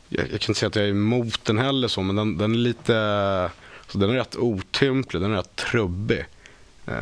jag, 0.09 0.31
jag 0.31 0.41
kan 0.41 0.51
inte 0.51 0.53
säga 0.53 0.67
att 0.67 0.75
jag 0.75 0.85
är 0.85 0.89
emot 0.89 1.45
den 1.45 1.57
heller 1.57 1.87
så, 1.87 2.01
men 2.01 2.15
den, 2.15 2.37
den 2.37 2.53
är 2.53 2.57
lite, 2.57 2.95
alltså, 3.81 3.97
den 3.97 4.09
är 4.09 4.13
rätt 4.13 4.35
otymplig, 4.35 5.21
den 5.21 5.31
är 5.31 5.37
rätt 5.37 5.55
trubbig. 5.55 6.25
Eh, 6.85 6.93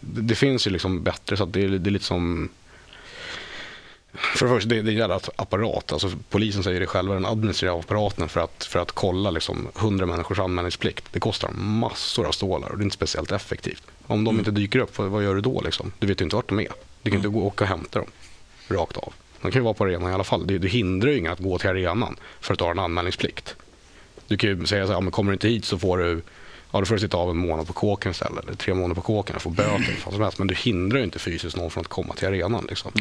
det, 0.00 0.20
det 0.20 0.34
finns 0.34 0.66
ju 0.66 0.70
liksom 0.70 1.02
bättre, 1.02 1.36
så 1.36 1.44
att 1.44 1.52
det, 1.52 1.78
det 1.78 1.88
är 1.88 1.92
lite 1.92 2.04
som 2.04 2.48
för 4.14 4.46
det 4.46 4.54
första, 4.54 4.68
det, 4.68 4.82
det 4.82 4.88
är 4.90 4.92
en 4.92 4.98
jävla 4.98 5.20
apparat. 5.36 5.92
Alltså, 5.92 6.10
polisen 6.30 6.62
säger 6.62 6.80
det 6.80 6.86
själva, 6.86 7.14
den 7.14 7.26
administrativa 7.26 7.78
apparaten 7.78 8.28
för 8.28 8.40
att, 8.40 8.64
för 8.64 8.78
att 8.80 8.92
kolla 8.92 9.30
liksom, 9.30 9.68
100 9.78 10.06
människors 10.06 10.38
anmälningsplikt. 10.38 11.04
Det 11.12 11.20
kostar 11.20 11.50
massor 11.50 12.26
av 12.26 12.32
stålar 12.32 12.68
och 12.68 12.78
det 12.78 12.82
är 12.82 12.84
inte 12.84 12.96
speciellt 12.96 13.32
effektivt. 13.32 13.82
Om 14.06 14.20
Mm. 14.20 14.24
de 14.24 14.38
inte 14.38 14.50
dyker 14.50 14.78
upp, 14.78 14.98
vad, 14.98 15.08
vad 15.08 15.24
gör 15.24 15.34
du 15.34 15.40
då? 15.40 15.60
Liksom? 15.60 15.92
Du 15.98 16.06
vet 16.06 16.20
ju 16.20 16.24
inte 16.24 16.36
vart 16.36 16.48
de 16.48 16.60
är. 16.60 16.68
Du 17.02 17.10
kan 17.10 17.16
inte 17.16 17.28
gå 17.28 17.40
och 17.40 17.46
åka 17.46 17.64
och 17.64 17.68
hämta 17.68 17.98
dem 17.98 18.08
rakt 18.68 18.96
av. 18.96 19.12
De 19.42 19.50
kan 19.52 19.60
ju 19.60 19.64
vara 19.64 19.74
på 19.74 19.84
arenan 19.84 20.10
i 20.10 20.14
alla 20.14 20.24
fall. 20.24 20.46
Det, 20.46 20.58
det 20.58 20.68
hindrar 20.68 21.10
ju 21.10 21.18
ingen 21.18 21.32
att 21.32 21.38
gå 21.38 21.58
till 21.58 21.68
arenan 21.70 22.16
för 22.40 22.52
att 22.52 22.58
du 22.58 22.64
har 22.64 22.70
en 22.70 22.78
anmälningsplikt. 22.78 23.54
Du 24.26 24.36
kan 24.36 24.50
ju 24.50 24.66
säga 24.66 24.86
så 24.86 24.92
här, 24.92 25.00
men 25.00 25.10
kommer 25.10 25.30
du 25.30 25.34
inte 25.34 25.48
hit 25.48 25.64
så 25.64 25.78
får 25.78 25.98
du 25.98 26.22
Ja, 26.72 26.78
då 26.78 26.84
får 26.86 26.94
du 26.94 27.00
sitta 27.00 27.16
av 27.16 27.30
en 27.30 27.36
månad 27.36 27.66
på 27.66 27.72
kåken 27.72 28.10
istället. 28.10 28.44
Eller 28.44 28.54
tre 28.56 28.74
månader 28.74 28.94
på 28.94 29.00
kåken 29.00 29.36
och 29.36 29.42
få 29.42 29.50
böter. 29.50 29.98
Vad 30.04 30.14
som 30.14 30.22
helst. 30.22 30.38
Men 30.38 30.46
du 30.48 30.54
hindrar 30.54 30.98
ju 30.98 31.04
inte 31.04 31.18
fysiskt 31.18 31.56
någon 31.56 31.70
från 31.70 31.80
att 31.80 31.88
komma 31.88 32.14
till 32.14 32.28
arenan. 32.28 32.66
Liksom. 32.68 32.92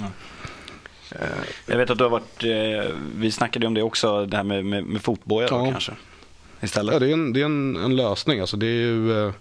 Jag 1.66 1.78
vet 1.78 1.90
att 1.90 1.98
du 1.98 2.04
har 2.04 2.12
varit, 2.12 2.44
eh, 2.44 2.96
vi 3.16 3.32
snackade 3.32 3.68
om 3.68 3.74
det 3.74 3.82
också, 3.84 4.26
det 4.26 4.38
här 4.38 4.44
med, 4.44 4.66
med, 4.66 4.84
med 4.84 5.02
fotboja 5.02 5.48
då, 5.48 5.56
Ja. 5.56 5.72
kanske? 5.72 5.92
Istället? 6.62 6.94
Ja, 6.94 7.00
det 7.00 7.10
är 7.10 7.14
en, 7.14 7.34
det 7.34 7.42
är 7.42 7.46
en, 7.46 7.76
en 7.76 7.96
lösning. 7.96 8.40
Alltså, 8.40 8.58
det 8.58 8.66
är 8.66 8.70
ju, 8.70 9.26
eh, 9.28 9.34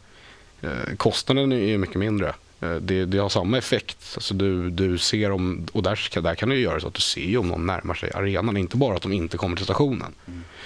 eh, 0.62 0.70
kostnaden 0.96 1.52
är 1.52 1.56
ju 1.56 1.78
mycket 1.78 1.96
mindre. 1.96 2.34
Eh, 2.60 2.74
det, 2.74 3.04
det 3.04 3.18
har 3.18 3.28
samma 3.28 3.58
effekt. 3.58 4.12
Alltså, 4.14 4.34
du, 4.34 4.70
du 4.70 4.98
ser 4.98 5.30
om, 5.30 5.66
och 5.72 5.82
där, 5.82 6.20
där 6.20 6.34
kan 6.34 6.48
du 6.48 6.56
ju 6.56 6.62
göra 6.62 6.80
så 6.80 6.86
att 6.88 6.94
du 6.94 7.00
ser 7.00 7.20
ju 7.20 7.38
om 7.38 7.48
någon 7.48 7.66
närmar 7.66 7.94
sig 7.94 8.10
arenan. 8.14 8.56
Inte 8.56 8.76
bara 8.76 8.96
att 8.96 9.02
de 9.02 9.12
inte 9.12 9.36
kommer 9.36 9.56
till 9.56 9.64
stationen. 9.64 10.14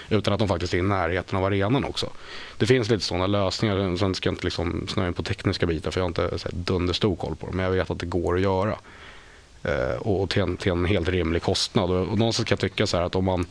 Utan 0.08 0.34
att 0.34 0.38
de 0.38 0.48
faktiskt 0.48 0.74
är 0.74 0.78
i 0.78 0.82
närheten 0.82 1.38
av 1.38 1.44
arenan 1.44 1.84
också. 1.84 2.10
Det 2.58 2.66
finns 2.66 2.90
lite 2.90 3.04
sådana 3.04 3.26
lösningar. 3.26 3.96
Sen 3.96 4.14
ska 4.14 4.28
jag 4.28 4.32
inte 4.32 4.44
liksom 4.44 4.86
snöa 4.88 5.06
in 5.06 5.14
på 5.14 5.22
tekniska 5.22 5.66
bitar 5.66 5.90
för 5.90 6.00
jag 6.00 6.04
har 6.04 6.08
inte 6.08 6.38
så 6.38 6.48
här, 6.48 6.58
dunderstor 6.58 7.16
koll 7.16 7.36
på 7.36 7.46
det. 7.46 7.52
Men 7.52 7.64
jag 7.64 7.72
vet 7.72 7.90
att 7.90 7.98
det 7.98 8.06
går 8.06 8.34
att 8.34 8.40
göra. 8.42 8.76
Eh, 9.62 9.96
och 9.96 10.30
till 10.30 10.42
en, 10.42 10.56
till 10.56 10.72
en 10.72 10.84
helt 10.84 11.08
rimlig 11.08 11.42
kostnad. 11.42 11.90
Och, 11.90 12.08
och 12.08 12.18
någonstans 12.18 12.48
kan 12.48 12.54
jag 12.54 12.70
tycka 12.70 12.86
så 12.86 12.96
att 12.96 13.14
om 13.14 13.24
man 13.24 13.46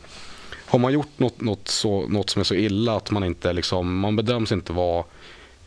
har 0.66 0.78
man 0.78 0.92
gjort 0.92 1.18
något, 1.18 1.40
något, 1.40 1.68
så, 1.68 2.08
något 2.08 2.30
som 2.30 2.40
är 2.40 2.44
så 2.44 2.54
illa 2.54 2.96
att 2.96 3.10
man 3.10 3.24
inte 3.24 3.52
liksom, 3.52 3.98
man 3.98 4.16
bedöms 4.16 4.52
inte 4.52 4.72
vara 4.72 5.04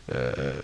eh, 0.06 0.54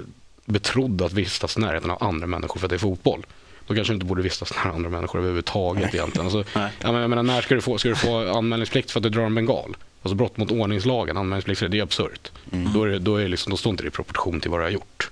betrodd 0.45 1.03
att 1.03 1.13
vistas 1.13 1.57
i 1.57 1.61
närheten 1.61 1.91
av 1.91 2.05
andra 2.05 2.27
människor 2.27 2.61
för 2.61 2.67
att 2.67 2.71
det 2.71 2.77
är 2.77 2.79
fotboll. 2.79 3.27
Då 3.67 3.75
kanske 3.75 3.93
du 3.93 3.95
inte 3.95 4.07
borde 4.07 4.23
vistas 4.23 4.53
nära 4.65 4.75
andra 4.75 4.91
människor 4.91 5.19
överhuvudtaget 5.19 5.95
egentligen. 5.95 6.27
Alltså, 6.27 6.61
Nej. 6.61 6.71
jag 6.81 7.11
menar, 7.11 7.23
när 7.23 7.41
ska 7.41 7.55
du, 7.55 7.61
få, 7.61 7.79
ska 7.79 7.89
du 7.89 7.95
få 7.95 8.37
anmälningsplikt 8.37 8.91
för 8.91 9.01
att 9.01 9.05
du 9.05 9.11
drar 9.11 9.23
en 9.23 9.35
bengal? 9.35 9.77
Alltså 10.03 10.15
brott 10.15 10.37
mot 10.37 10.51
ordningslagen, 10.51 11.17
anmälningsplikt 11.17 11.61
det, 11.61 11.69
det 11.69 11.79
är 11.79 11.83
absurt. 11.83 12.31
Då, 12.75 12.83
är 12.83 12.89
det, 12.89 12.99
då, 12.99 13.17
är 13.17 13.23
det 13.23 13.29
liksom, 13.29 13.51
då 13.51 13.57
står 13.57 13.71
inte 13.71 13.83
det 13.83 13.89
i 13.89 13.91
proportion 13.91 14.41
till 14.41 14.51
vad 14.51 14.61
du 14.61 14.65
har 14.65 14.71
gjort. 14.71 15.11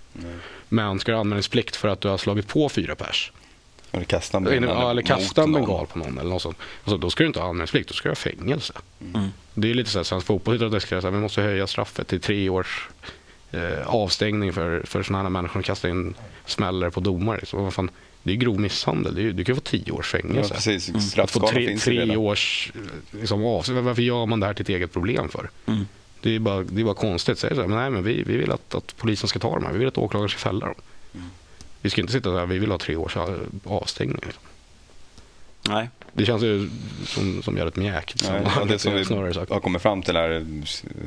Men 0.68 1.00
ska 1.00 1.12
du 1.12 1.16
ha 1.16 1.20
anmälningsplikt 1.20 1.76
för 1.76 1.88
att 1.88 2.00
du 2.00 2.08
har 2.08 2.18
slagit 2.18 2.48
på 2.48 2.68
fyra 2.68 2.94
pers? 2.94 3.32
Eller 3.92 4.04
kasta 4.04 4.36
en 4.36 4.46
Eller, 4.46 4.60
bengal 4.60 4.76
ja, 4.76 4.90
eller 4.90 5.02
mot 5.02 5.08
kasta 5.08 5.42
en 5.42 5.52
bengal 5.52 5.86
på 5.86 5.98
någon 5.98 6.18
eller 6.18 6.30
något 6.30 6.42
sånt. 6.42 6.58
Alltså, 6.84 6.96
då 6.96 7.10
ska 7.10 7.22
du 7.22 7.26
inte 7.26 7.40
ha 7.40 7.48
anmälningsplikt, 7.48 7.88
då 7.88 7.94
ska 7.94 8.08
du 8.08 8.10
ha 8.10 8.16
fängelse. 8.16 8.72
Mm. 9.14 9.28
Det 9.54 9.70
är 9.70 9.74
lite 9.74 9.90
så 9.90 9.98
här, 9.98 10.04
svensk 10.04 10.26
fotboll 10.26 10.58
så 10.58 10.64
här, 10.64 11.10
vi 11.10 11.18
måste 11.18 11.42
höja 11.42 11.66
straffet 11.66 12.08
till 12.08 12.20
tre 12.20 12.48
års 12.48 12.88
eh, 13.50 13.86
avstängning 13.86 14.52
för, 14.52 14.82
för 14.86 15.02
sådana 15.02 15.22
här 15.22 15.30
människor 15.30 15.52
som 15.52 15.62
kastar 15.62 15.88
in 15.88 16.14
smällare 16.46 16.90
på 16.90 17.00
domare. 17.00 17.40
Så, 17.46 17.56
vad 17.56 17.74
fan, 17.74 17.90
det 18.22 18.30
är 18.30 18.34
ju 18.34 18.40
grov 18.40 18.60
misshandel, 18.60 19.14
det 19.14 19.22
är, 19.22 19.32
du 19.32 19.44
kan 19.44 19.54
få 19.54 19.60
tio 19.60 19.92
års 19.92 20.14
Ja, 20.14 20.20
fängelse. 20.20 20.54
precis. 20.54 21.18
Att 21.18 21.30
få 21.30 21.48
tre, 21.48 21.76
tre 21.76 22.16
års 22.16 22.72
liksom, 23.10 23.44
avstängning, 23.44 23.84
varför 23.84 24.02
gör 24.02 24.26
man 24.26 24.40
det 24.40 24.46
här 24.46 24.54
till 24.54 24.62
ett 24.62 24.68
eget 24.68 24.92
problem 24.92 25.28
för? 25.28 25.50
Mm. 25.66 25.86
Det 26.22 26.34
är 26.34 26.38
bara, 26.38 26.62
det 26.62 26.80
är 26.80 26.84
bara 26.84 26.94
konstigt. 26.94 27.38
Säg 27.38 27.54
så 27.54 27.60
här, 27.60 27.68
men 27.68 27.78
nej, 27.78 27.90
men 27.90 28.04
vi, 28.04 28.22
vi 28.22 28.36
vill 28.36 28.52
att, 28.52 28.74
att 28.74 28.94
polisen 28.96 29.28
ska 29.28 29.38
ta 29.38 29.54
dem 29.54 29.64
här. 29.64 29.72
Vi 29.72 29.78
vill 29.78 29.88
att 29.88 29.98
åklagaren 29.98 30.28
ska 30.28 30.38
fälla 30.38 30.66
dem. 30.66 30.74
Mm. 31.14 31.26
Vi 31.80 31.90
ska 31.90 32.00
inte 32.00 32.12
sitta 32.12 32.30
där, 32.30 32.46
vi 32.46 32.58
vill 32.58 32.70
ha 32.70 32.78
tre 32.78 32.96
års 32.96 33.16
avstängning. 33.64 34.20
Liksom. 34.22 34.42
Nej. 35.62 35.88
Det 36.12 36.26
känns 36.26 36.42
ju 36.42 36.70
som, 37.06 37.42
som 37.42 37.72
mjäkigt. 37.74 38.30
Nej, 38.30 38.42
ja, 38.56 38.64
det 38.64 38.78
som 38.78 38.94
vi 39.14 39.14
har 39.54 39.60
kommit 39.60 39.82
fram 39.82 40.02
till 40.02 40.16
här, 40.16 40.46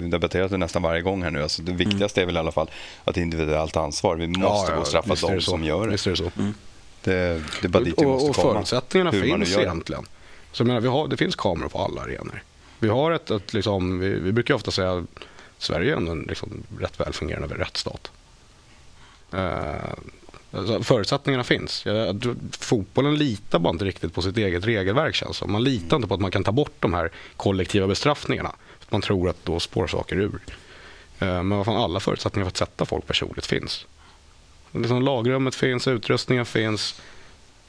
debatterat 0.10 0.52
det 0.52 0.58
nästan 0.58 0.82
varje 0.82 1.02
gång 1.02 1.24
här 1.24 1.32
nu. 1.32 1.44
Alltså 1.44 1.62
det 1.62 1.72
viktigaste 1.72 2.22
är 2.22 2.26
väl 2.26 2.36
i 2.36 2.40
alla 2.40 2.52
fall 2.52 2.70
att 3.04 3.18
individuellt 3.18 3.78
ansvar. 3.78 4.16
Vi 4.16 4.28
måste 4.28 4.74
gå 4.74 4.80
och 4.80 4.88
straffa 4.88 5.08
de 5.08 5.16
så. 5.16 5.42
som 5.42 5.64
gör 5.64 5.86
det. 5.86 5.92
Visst 5.92 6.08
är 6.08 6.12
det 6.12 6.18
så. 6.18 6.32
Det, 7.04 7.44
det 7.62 7.68
är 7.68 7.68
bara 7.68 7.84
dit 7.84 7.94
vi 7.98 8.06
och, 8.06 8.10
måste 8.10 8.30
och 8.30 8.36
komma. 8.36 8.54
förutsättningarna 8.54 9.12
Hur 9.12 9.22
finns 9.22 9.50
gör 9.50 9.62
egentligen. 9.62 10.06
Så 10.52 10.64
menar, 10.64 10.82
vi 10.82 10.88
har, 10.88 11.08
det 11.08 11.18
finns 11.18 11.36
kameror 11.36 11.70
på 11.70 11.80
alla 11.80 12.02
arenor. 12.02 12.44
Vi 12.80 12.90
har 12.90 13.12
ett, 13.12 13.32
ett 13.32 13.54
liksom, 13.54 14.00
vi, 14.00 14.10
vi 14.10 14.32
brukar 14.32 14.54
ofta 14.54 14.72
säga 14.72 14.92
att 14.92 15.06
Sverige 15.58 15.94
är 15.94 15.98
en 15.98 16.26
liksom, 16.30 16.64
rätt 16.80 17.00
väl 17.00 17.14
fungerande 17.14 17.56
rättsstat. 17.56 18.12
Uh, 19.34 19.40
alltså, 20.54 20.84
förutsättningarna 20.84 21.44
finns. 21.44 21.86
Jag, 21.86 22.36
fotbollen 22.60 23.16
litar 23.16 23.60
bara 23.60 23.70
inte 23.70 23.86
riktigt 23.86 24.14
på 24.14 24.22
sitt 24.22 24.38
eget 24.38 24.66
regelverk 24.66 25.16
känns 25.16 25.38
som. 25.38 25.52
Man 25.52 25.64
litar 25.64 25.96
inte 25.96 26.08
på 26.08 26.14
att 26.14 26.20
man 26.20 26.32
kan 26.32 26.44
ta 26.44 26.52
bort 26.52 26.76
de 26.80 26.94
här 26.94 27.12
kollektiva 27.38 27.88
bestraffningarna. 27.88 28.56
För 28.80 28.88
man 28.90 29.02
tror 29.02 29.30
att 29.30 29.46
då 29.46 29.60
spår 29.60 29.88
saker 29.88 30.16
ur. 30.16 30.40
Eh, 31.20 31.28
men 31.28 31.50
vad 31.50 31.66
fan, 31.66 31.76
alla 31.76 32.00
förutsättningar 32.00 32.46
för 32.46 32.50
att 32.50 32.58
sätta 32.58 32.86
folk 32.86 33.08
personligt 33.08 33.46
finns. 33.46 33.86
Liksom 34.72 35.02
lagrummet 35.02 35.56
finns, 35.56 35.88
utrustningen 35.88 36.46
finns, 36.46 37.02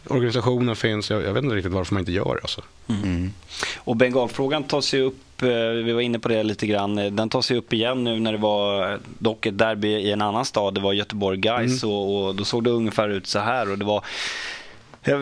organisationen 0.09 0.77
finns. 0.77 1.11
Jag, 1.11 1.23
jag 1.23 1.33
vet 1.33 1.45
inte 1.45 1.57
riktigt 1.57 1.73
varför 1.73 1.95
man 1.95 2.01
inte 2.01 2.13
gör 2.13 2.35
det. 2.35 2.41
Alltså. 2.43 2.63
Mm. 2.89 3.33
Och 3.77 3.97
bengalfrågan 3.97 4.63
tas 4.65 4.95
ju 4.95 5.03
upp, 5.03 5.43
eh, 5.43 5.49
vi 5.85 5.93
var 5.93 6.01
inne 6.01 6.19
på 6.19 6.29
det 6.29 6.43
lite 6.43 6.67
grann, 6.67 7.17
den 7.17 7.29
tas 7.29 7.51
ju 7.51 7.57
upp 7.57 7.73
igen 7.73 8.05
nu 8.05 8.21
när 8.21 8.33
det 8.33 8.39
var 8.39 8.99
dock 9.19 9.47
ett 9.47 9.59
derby 9.59 9.89
i 9.89 10.13
en 10.13 10.23
annan 10.23 10.45
stad, 10.45 10.75
det 10.75 10.81
var 10.81 10.93
Göteborg 10.93 11.39
Guys 11.39 11.85
och, 11.85 12.27
och 12.27 12.35
då 12.35 12.45
såg 12.45 12.65
det 12.65 12.71
ungefär 12.71 13.09
ut 13.09 13.27
så 13.27 13.39
här 13.39 13.71
och 13.71 13.79
det 13.79 13.85
var 13.85 14.05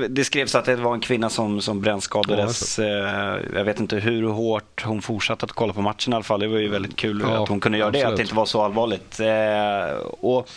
det 0.09 0.25
skrevs 0.25 0.55
att 0.55 0.65
det 0.65 0.77
var 0.77 0.95
en 0.95 1.01
kvinna 1.01 1.31
som, 1.31 1.61
som 1.61 1.81
brännskadades. 1.81 2.79
Ja, 2.79 2.85
Eh, 2.85 3.39
jag 3.55 3.65
vet 3.65 3.81
inte 3.81 3.97
hur 3.97 4.23
hårt 4.23 4.85
hon 4.85 5.03
fortsatte 5.03 5.45
att 5.45 5.53
kolla 5.53 5.73
på 5.73 5.81
matchen 5.81 6.13
i 6.13 6.17
alla 6.17 6.25
fall. 6.25 6.41
Det 6.41 6.49
var 6.49 6.59
ju 6.59 6.69
väldigt 6.69 6.97
kul 6.97 7.25
Ja, 7.27 7.43
att 7.43 7.49
hon 7.49 7.61
kunde 7.61 7.79
göra 7.79 7.91
det, 7.91 7.99
att 7.99 8.05
absolut. 8.05 8.17
det 8.17 8.23
inte 8.23 8.35
var 8.35 8.47
så 8.47 8.63
allvarligt. 8.63 9.21
Eh, 9.21 10.07
och, 10.21 10.49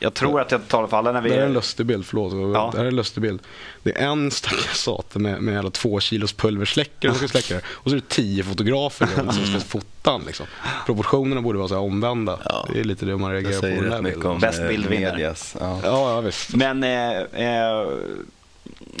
jag 0.00 0.14
tror 0.14 0.40
att 0.40 0.50
jag 0.50 0.68
talar 0.68 0.88
för 0.88 0.96
alla 0.96 1.12
när 1.12 1.20
vi... 1.20 1.28
Det 1.28 1.34
här 1.34 1.42
är 1.42 1.46
en 1.46 1.52
lustig 1.52 1.86
bild, 1.86 2.06
förlåt. 2.06 2.32
Ja. 2.54 2.68
Det 2.72 2.78
här 2.78 2.84
är 2.84 2.88
en 2.88 2.96
lustig 2.96 3.22
bild. 3.22 3.40
Det 3.82 3.98
är 3.98 4.06
en 4.06 4.30
stackars 4.30 4.76
sate 4.76 5.18
med, 5.18 5.42
med 5.42 5.58
alla 5.58 5.70
två 5.70 6.00
kilos 6.00 6.32
pulversläckare 6.32 7.12
som 7.14 7.28
ska 7.28 7.40
släcka 7.40 7.54
det. 7.54 7.60
Och 7.68 7.90
så 7.90 7.96
är 7.96 8.00
det 8.00 8.08
tio 8.08 8.44
fotografer 8.44 9.06
som 9.06 9.46
ska 9.46 9.60
fota 9.68 10.20
liksom. 10.26 10.46
Proportionerna 10.86 11.40
borde 11.40 11.58
vara 11.58 11.68
så 11.68 11.74
här 11.74 11.82
omvända. 11.82 12.38
Ja. 12.44 12.66
Det 12.72 12.80
är 12.80 12.84
lite 12.84 13.06
det 13.06 13.16
man 13.16 13.32
reagerar 13.32 13.54
på. 13.54 13.60
säger 13.60 13.76
i 13.76 13.80
den 13.80 13.92
här 13.92 14.02
bilden. 14.02 14.30
om 14.30 14.38
Bäst 14.38 14.60
eh, 14.60 14.68
bild 14.68 14.86
vinner. 14.86 15.12
medias. 15.12 15.56
Ja. 15.60 15.80
Ja, 15.82 16.14
ja, 16.14 16.20
visst. 16.20 16.54
Men 16.54 16.84
eh, 16.84 17.18
eh, 17.18 17.86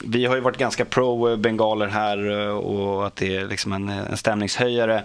vi 0.04 0.26
har 0.26 0.34
ju 0.34 0.40
varit 0.40 0.58
ganska 0.58 0.84
pro-bengaler 0.84 1.86
här 1.86 2.46
eh, 2.46 2.48
och 2.48 3.06
att 3.06 3.16
det 3.16 3.36
är 3.36 3.46
liksom 3.48 3.72
en, 3.72 3.88
en 3.88 4.16
stämningshöjare. 4.16 5.04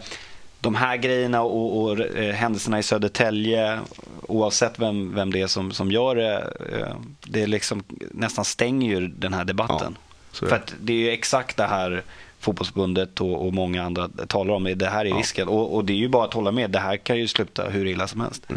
De 0.66 0.76
här 0.76 0.98
grejerna 0.98 1.42
och, 1.42 1.84
och 1.84 2.00
eh, 2.00 2.34
händelserna 2.34 2.80
i 2.80 2.84
Södertälje, 2.84 3.80
oavsett 4.22 4.80
vem, 4.80 5.16
vem 5.16 5.32
det 5.32 5.42
är 5.42 5.48
som, 5.48 5.72
som 5.72 5.92
gör 5.92 6.16
det, 6.16 6.34
eh, 6.74 6.96
det 7.28 7.42
är 7.42 7.48
liksom, 7.48 7.84
nästan 8.12 8.46
stänger 8.46 8.90
ju 8.90 9.08
den 9.08 9.34
här 9.34 9.46
debatten. 9.46 9.98
är 10.32 10.36
För 10.36 10.50
det. 10.50 10.56
att 10.56 10.74
det 10.82 10.94
är 10.94 10.98
ju 10.98 11.10
exakt 11.10 11.58
det 11.58 11.64
här 11.64 12.04
fotbollsförbundet 12.40 13.22
och, 13.22 13.46
och 13.46 13.54
många 13.54 13.84
andra 13.84 14.10
talar 14.28 14.54
om. 14.54 14.74
Det 14.76 14.86
här 14.90 15.06
är 15.06 15.14
risken. 15.14 15.48
Och, 15.48 15.76
och 15.76 15.86
det 15.86 15.94
är 15.94 15.98
ju 15.98 16.10
bara 16.10 16.26
att 16.26 16.34
hålla 16.34 16.52
med. 16.52 16.72
Det 16.72 16.80
här 16.80 16.98
kan 16.98 17.18
ju 17.18 17.28
sluta 17.28 17.70
hur 17.70 17.86
illa 17.88 18.08
som 18.08 18.22
helst. 18.22 18.48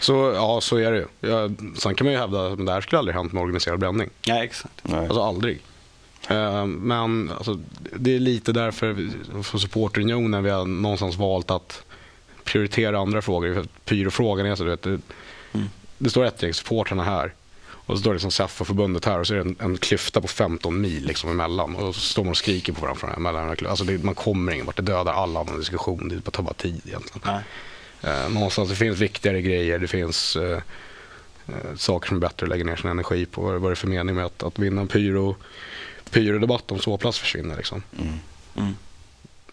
Så, 0.00 0.32
ja, 0.34 0.60
så 0.60 0.76
är 0.76 0.92
det 0.92 0.98
ju. 0.98 1.30
Ja, 1.30 1.50
sen 1.78 1.94
kan 1.94 2.04
man 2.04 2.12
ju 2.12 2.18
hävda 2.20 2.46
att 2.46 2.66
det 2.66 2.72
här 2.72 2.80
skulle 2.80 2.98
aldrig 2.98 3.16
hänt 3.16 3.32
med 3.32 3.42
organiserad 3.42 3.80
bränning. 3.80 4.10
Ja, 4.22 4.44
exakt. 4.44 4.80
Nej. 4.82 4.98
Alltså 5.00 5.22
aldrig. 5.22 5.60
Eh, 6.28 6.66
Men 6.66 7.30
alltså, 7.30 7.60
det 7.96 8.14
är 8.14 8.18
lite 8.18 8.52
därför 8.52 8.92
vi- 8.92 9.10
från 9.42 9.60
supporterunionen 9.60 10.42
vi 10.44 10.50
har 10.50 10.64
någonstans 10.66 11.16
valt 11.16 11.50
att 11.50 11.82
prioritera 12.44 12.98
andra 12.98 13.22
frågor. 13.22 13.54
För 13.54 13.66
Pyrofrågan 13.84 14.46
är 14.46 14.54
så, 14.54 14.64
du 14.64 14.70
vet, 14.70 14.82
det, 14.82 14.98
det 15.98 16.10
står 16.10 16.24
ett 16.24 16.42
gäng 16.42 16.54
supportrarna 16.54 17.04
här 17.04 17.34
och 17.86 17.96
så 17.96 18.00
står 18.00 18.10
det 18.10 18.14
liksom 18.14 18.30
SEF-förbundet 18.30 19.04
här 19.04 19.18
och 19.20 19.26
så 19.26 19.34
är 19.34 19.38
det 19.38 19.42
en, 19.44 19.56
en 19.58 19.76
klyfta 19.78 20.20
på 20.20 20.28
15 20.28 20.80
mil 20.80 21.06
liksom 21.06 21.30
emellan. 21.30 21.76
Och 21.76 21.94
så 21.94 22.00
står 22.00 22.24
man 22.24 22.30
och 22.30 22.36
skriker 22.36 22.72
på 22.72 22.80
varandra. 22.80 23.00
från 23.00 23.10
den 23.10 23.24
här- 23.26 23.32
mellan. 23.32 23.56
Alltså 23.68 23.84
det, 23.84 24.04
man 24.04 24.14
kommer 24.14 24.52
ingen 24.52 24.66
vart. 24.66 24.76
Det 24.76 24.82
dödar 24.82 25.12
all 25.12 25.36
annan 25.36 25.58
diskussion. 25.58 26.08
Det 26.24 26.30
tar 26.30 26.42
bara 26.42 26.54
tid 26.54 26.80
egentligen. 26.86 27.20
Nej. 27.26 27.42
Eh, 28.02 28.30
någonstans 28.30 28.68
det 28.70 28.76
finns 28.76 28.98
viktigare 28.98 29.42
grejer. 29.42 29.78
Det 29.78 29.88
finns 29.88 30.36
eh, 30.36 30.58
eh, 31.48 31.54
saker 31.76 32.08
som 32.08 32.16
är 32.16 32.20
bättre 32.20 32.44
att 32.46 32.50
lägga 32.50 32.64
ner 32.64 32.76
sin 32.76 32.90
energi 32.90 33.26
på. 33.26 33.40
Vad 33.42 33.64
är 33.64 33.70
det 33.70 33.76
för 33.76 33.88
mening 33.88 34.14
med 34.14 34.24
att, 34.24 34.42
att 34.42 34.58
vinna 34.58 34.80
en 34.80 34.88
pyro, 34.88 35.36
pyrodebatt 36.10 36.70
om 36.72 36.78
sovplats 36.78 37.18
försvinner? 37.18 37.56
Liksom. 37.56 37.82
Mm. 38.56 38.74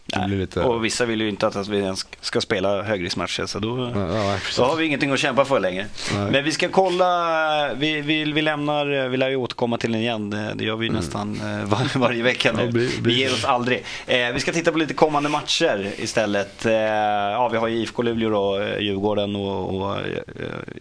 Det 0.05 0.25
blir 0.27 0.37
lite... 0.37 0.61
Och 0.61 0.85
vissa 0.85 1.05
vill 1.05 1.21
ju 1.21 1.29
inte 1.29 1.47
att 1.47 1.67
vi 1.67 1.77
ens 1.77 2.05
ska 2.21 2.41
spela 2.41 2.81
högriskmatcher 2.83 3.45
så 3.45 3.59
då, 3.59 3.91
Ja, 3.95 4.37
då 4.57 4.63
har 4.63 4.75
vi 4.75 4.85
ingenting 4.85 5.11
att 5.11 5.19
kämpa 5.19 5.45
för 5.45 5.59
längre. 5.59 5.85
Nej. 6.15 6.31
Men 6.31 6.43
vi 6.43 6.51
ska 6.51 6.69
kolla, 6.69 7.73
vi, 7.73 8.01
vi, 8.01 8.23
vi 8.31 8.41
lämnar, 8.41 9.07
vi 9.09 9.17
lär 9.17 9.29
ju 9.29 9.35
återkomma 9.35 9.77
till 9.77 9.91
den 9.91 10.01
igen. 10.01 10.29
Det, 10.55 10.63
gör 10.63 10.75
vi 10.75 10.85
ju 10.85 10.91
nästan 10.93 11.35
eh, 11.41 11.65
var, 11.65 11.97
varje 11.99 12.23
vecka 12.23 12.51
nu. 12.51 12.61
Mm. 12.61 12.65
Ja, 12.67 12.71
blir- 12.71 13.01
blir- 13.01 13.13
Vi 13.15 13.19
ger 13.21 13.33
oss 13.33 13.45
aldrig. 13.45 13.83
Eh, 14.07 14.31
vi 14.33 14.39
ska 14.39 14.51
titta 14.53 14.71
på 14.71 14.77
lite 14.77 14.93
kommande 14.93 15.29
matcher 15.29 15.91
istället. 15.97 16.65
Eh, 16.65 16.73
ja, 16.73 17.49
vi 17.49 17.57
har 17.57 17.67
ju 17.67 17.77
IFK 17.77 18.01
Luleå 18.01 18.29
då, 18.29 18.59
eh, 18.59 18.79
Djurgården 18.79 19.35
och, 19.35 19.75
och 19.81 19.97
eh, 19.99 20.03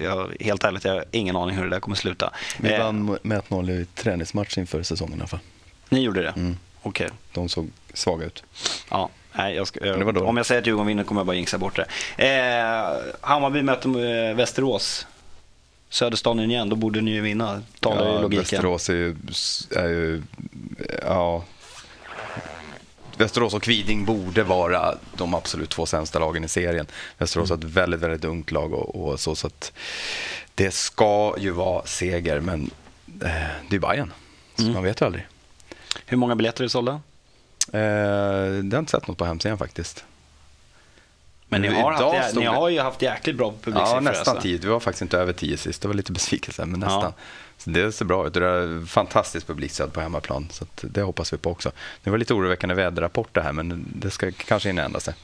jag, 0.01 0.29
helt 0.41 0.65
ärligt, 0.65 0.85
jag 0.85 0.93
har 0.95 1.05
ingen 1.11 1.37
aning 1.37 1.57
hur 1.57 1.65
det 1.65 1.71
där 1.71 1.81
kommer 1.81 1.97
sluta. 1.97 2.33
Vi 2.59 2.79
vann 2.79 3.19
med 3.23 3.41
1-0 3.43 3.71
i 3.71 3.85
träningsmatch 3.85 4.59
inför 4.59 4.83
säsongen 4.83 5.15
i 5.19 5.21
alla 5.21 5.27
fall. 5.29 5.41
Ni 5.91 6.01
gjorde 6.01 6.23
det? 6.23 6.33
Mm. 6.37 6.57
Okej. 6.83 7.09
De 7.33 7.49
såg 7.49 7.71
svaga 7.95 8.27
ut. 8.27 8.43
Ja, 8.91 9.09
nej, 9.33 9.55
jag 9.55 9.67
ska, 9.67 9.95
om 10.25 10.37
jag 10.37 10.47
säger 10.47 10.61
att 10.61 10.67
Djurgården 10.67 10.87
vinner 10.87 11.05
kommer 11.05 11.21
jag 11.21 11.27
bara 11.27 11.37
jinxa 11.37 11.59
bort 11.59 11.81
det. 12.17 12.27
Eh, 12.27 13.15
Hammarby 13.21 13.63
möter 13.63 14.29
eh, 14.29 14.35
Västerås. 14.37 15.07
Söderstadion 15.89 16.51
igen, 16.51 16.69
då 16.69 16.77
borde 16.77 17.01
ni 17.01 17.11
ju 17.11 17.21
vinna. 17.21 17.63
Talar 17.81 18.07
ju 18.07 18.13
Ja, 18.13 18.21
logiken. 18.21 18.41
Västerås 18.41 18.89
är 18.89 18.95
ju, 18.95 19.17
är 19.77 19.89
ju... 19.89 20.23
Ja. 21.03 21.45
Västerås 23.17 23.55
och 23.55 23.63
Kviding 23.63 24.05
borde 24.05 24.43
vara 24.43 24.95
de 25.17 25.35
absolut 25.35 25.71
två 25.71 25.87
sämsta 25.87 26.19
lagen 26.19 26.45
i 26.45 26.49
serien. 26.49 26.87
Västerås 27.19 27.51
har 27.51 27.57
ett 27.57 27.65
väldigt, 27.65 28.01
väldigt 28.01 28.25
ungt 28.25 28.51
lag 28.51 28.73
och, 28.73 29.09
och 29.09 29.21
så, 29.21 29.35
så 29.35 29.47
att 29.47 29.73
det 30.55 30.75
ska 30.75 31.35
ju 31.39 31.51
vara 31.51 31.87
seger, 31.87 32.41
men 32.41 32.71
eh, 33.07 33.29
det 33.69 33.69
är 33.69 33.73
ju 33.73 33.79
Bayern. 33.79 34.13
Så 34.57 34.63
man 34.63 34.83
vet 34.83 35.01
ju 35.01 35.07
aldrig. 35.07 35.27
Hur 36.07 36.17
många 36.17 36.37
biljetter 36.37 36.65
är 36.65 36.69
sålda? 36.69 36.93
Eh, 37.73 37.81
det 38.63 38.77
har 38.77 38.79
inte 38.79 38.91
sett 38.91 39.09
något 39.09 39.19
på 39.19 39.25
hemsidan 39.25 39.59
faktiskt. 39.59 40.05
Men 41.49 41.63
ni 41.63 41.69
har, 41.69 41.95
idag 41.95 42.15
haft, 42.15 42.31
stod 42.31 42.43
ni 42.43 42.47
har 42.49 42.69
ju 42.69 42.81
haft 42.81 43.03
jäkligt 43.03 43.37
bra 43.37 43.55
publiksiffror. 43.63 43.95
Ja, 43.95 44.01
nästan 44.01 44.37
alltså. 44.37 44.43
tio. 44.49 44.59
Vi 44.59 44.67
var 44.69 44.81
faktiskt 44.81 45.03
inte 45.03 45.19
över 45.19 45.33
tio 45.33 45.57
sist. 45.57 45.83
Det 45.83 45.89
var 45.89 45.95
lite 45.95 46.13
besvikelse, 46.13 46.67
men 46.67 46.81
Ja. 46.81 46.87
nästan. 46.87 47.13
Så 47.59 47.71
det 47.71 47.93
ser 47.93 48.05
bra 48.05 48.27
ut. 48.27 48.35
Det 48.35 48.47
är 48.47 48.87
fantastiskt 48.87 49.47
publikstöd 49.47 49.93
på 49.93 50.01
hemmaplan, 50.01 50.49
så 50.53 50.67
det 50.81 51.03
hoppas 51.03 51.33
vi 51.33 51.37
på 51.37 51.51
också. 51.51 51.73
Det 52.03 52.11
var 52.11 52.19
lite 52.19 52.35
oroväckande 52.35 52.75
väderrapport 52.75 53.29
det 53.35 53.43
här, 53.43 53.53
men 53.53 53.87
det 53.97 54.11
ska 54.11 54.33
kanske 54.33 54.69
hinna 54.69 54.83
ändra 54.83 55.01
sig. 55.01 55.15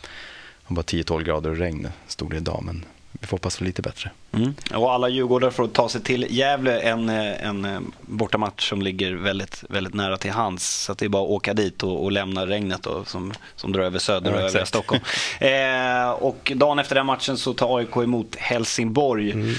Det 0.68 0.74
var 0.74 0.74
bara 0.76 0.82
10-12 0.82 1.22
grader 1.22 1.50
och 1.50 1.56
regn 1.56 1.88
stod 2.06 2.30
det 2.30 2.36
idag, 2.36 2.62
men 2.64 2.84
vi 3.20 3.26
får 3.26 3.36
hoppas 3.36 3.58
på 3.58 3.64
lite 3.64 3.82
bättre. 3.82 4.10
Mm. 4.32 4.54
Och 4.74 4.92
alla 4.92 5.08
djurgårdare 5.08 5.50
får 5.50 5.66
ta 5.68 5.88
sig 5.88 6.00
till 6.02 6.26
Gävle, 6.30 6.80
en, 6.80 7.08
en 7.08 7.64
eh, 7.64 7.80
bortamatch 8.00 8.68
som 8.68 8.82
ligger 8.82 9.14
väldigt, 9.14 9.64
väldigt 9.68 9.94
nära 9.94 10.16
till 10.16 10.30
hands. 10.30 10.82
Så 10.84 10.92
att 10.92 10.98
det 10.98 11.04
är 11.04 11.08
bara 11.08 11.22
att 11.22 11.28
åka 11.30 11.54
dit 11.54 11.82
och, 11.82 12.04
och 12.04 12.12
lämna 12.12 12.46
regnet 12.46 12.82
då, 12.82 13.04
som, 13.04 13.32
som 13.56 13.72
drar 13.72 13.82
över 13.82 13.98
söder 13.98 14.32
och 14.34 14.40
Ja, 14.40 14.44
övriga. 14.44 14.66
Stockholm. 14.66 15.02
Eh, 15.40 16.10
och 16.10 16.52
dagen 16.56 16.78
efter 16.78 16.94
den 16.94 17.06
matchen 17.06 17.36
så 17.38 17.54
tar 17.54 17.78
AIK 17.78 17.96
emot 17.96 18.36
Helsingborg. 18.36 19.30
Mm. 19.30 19.54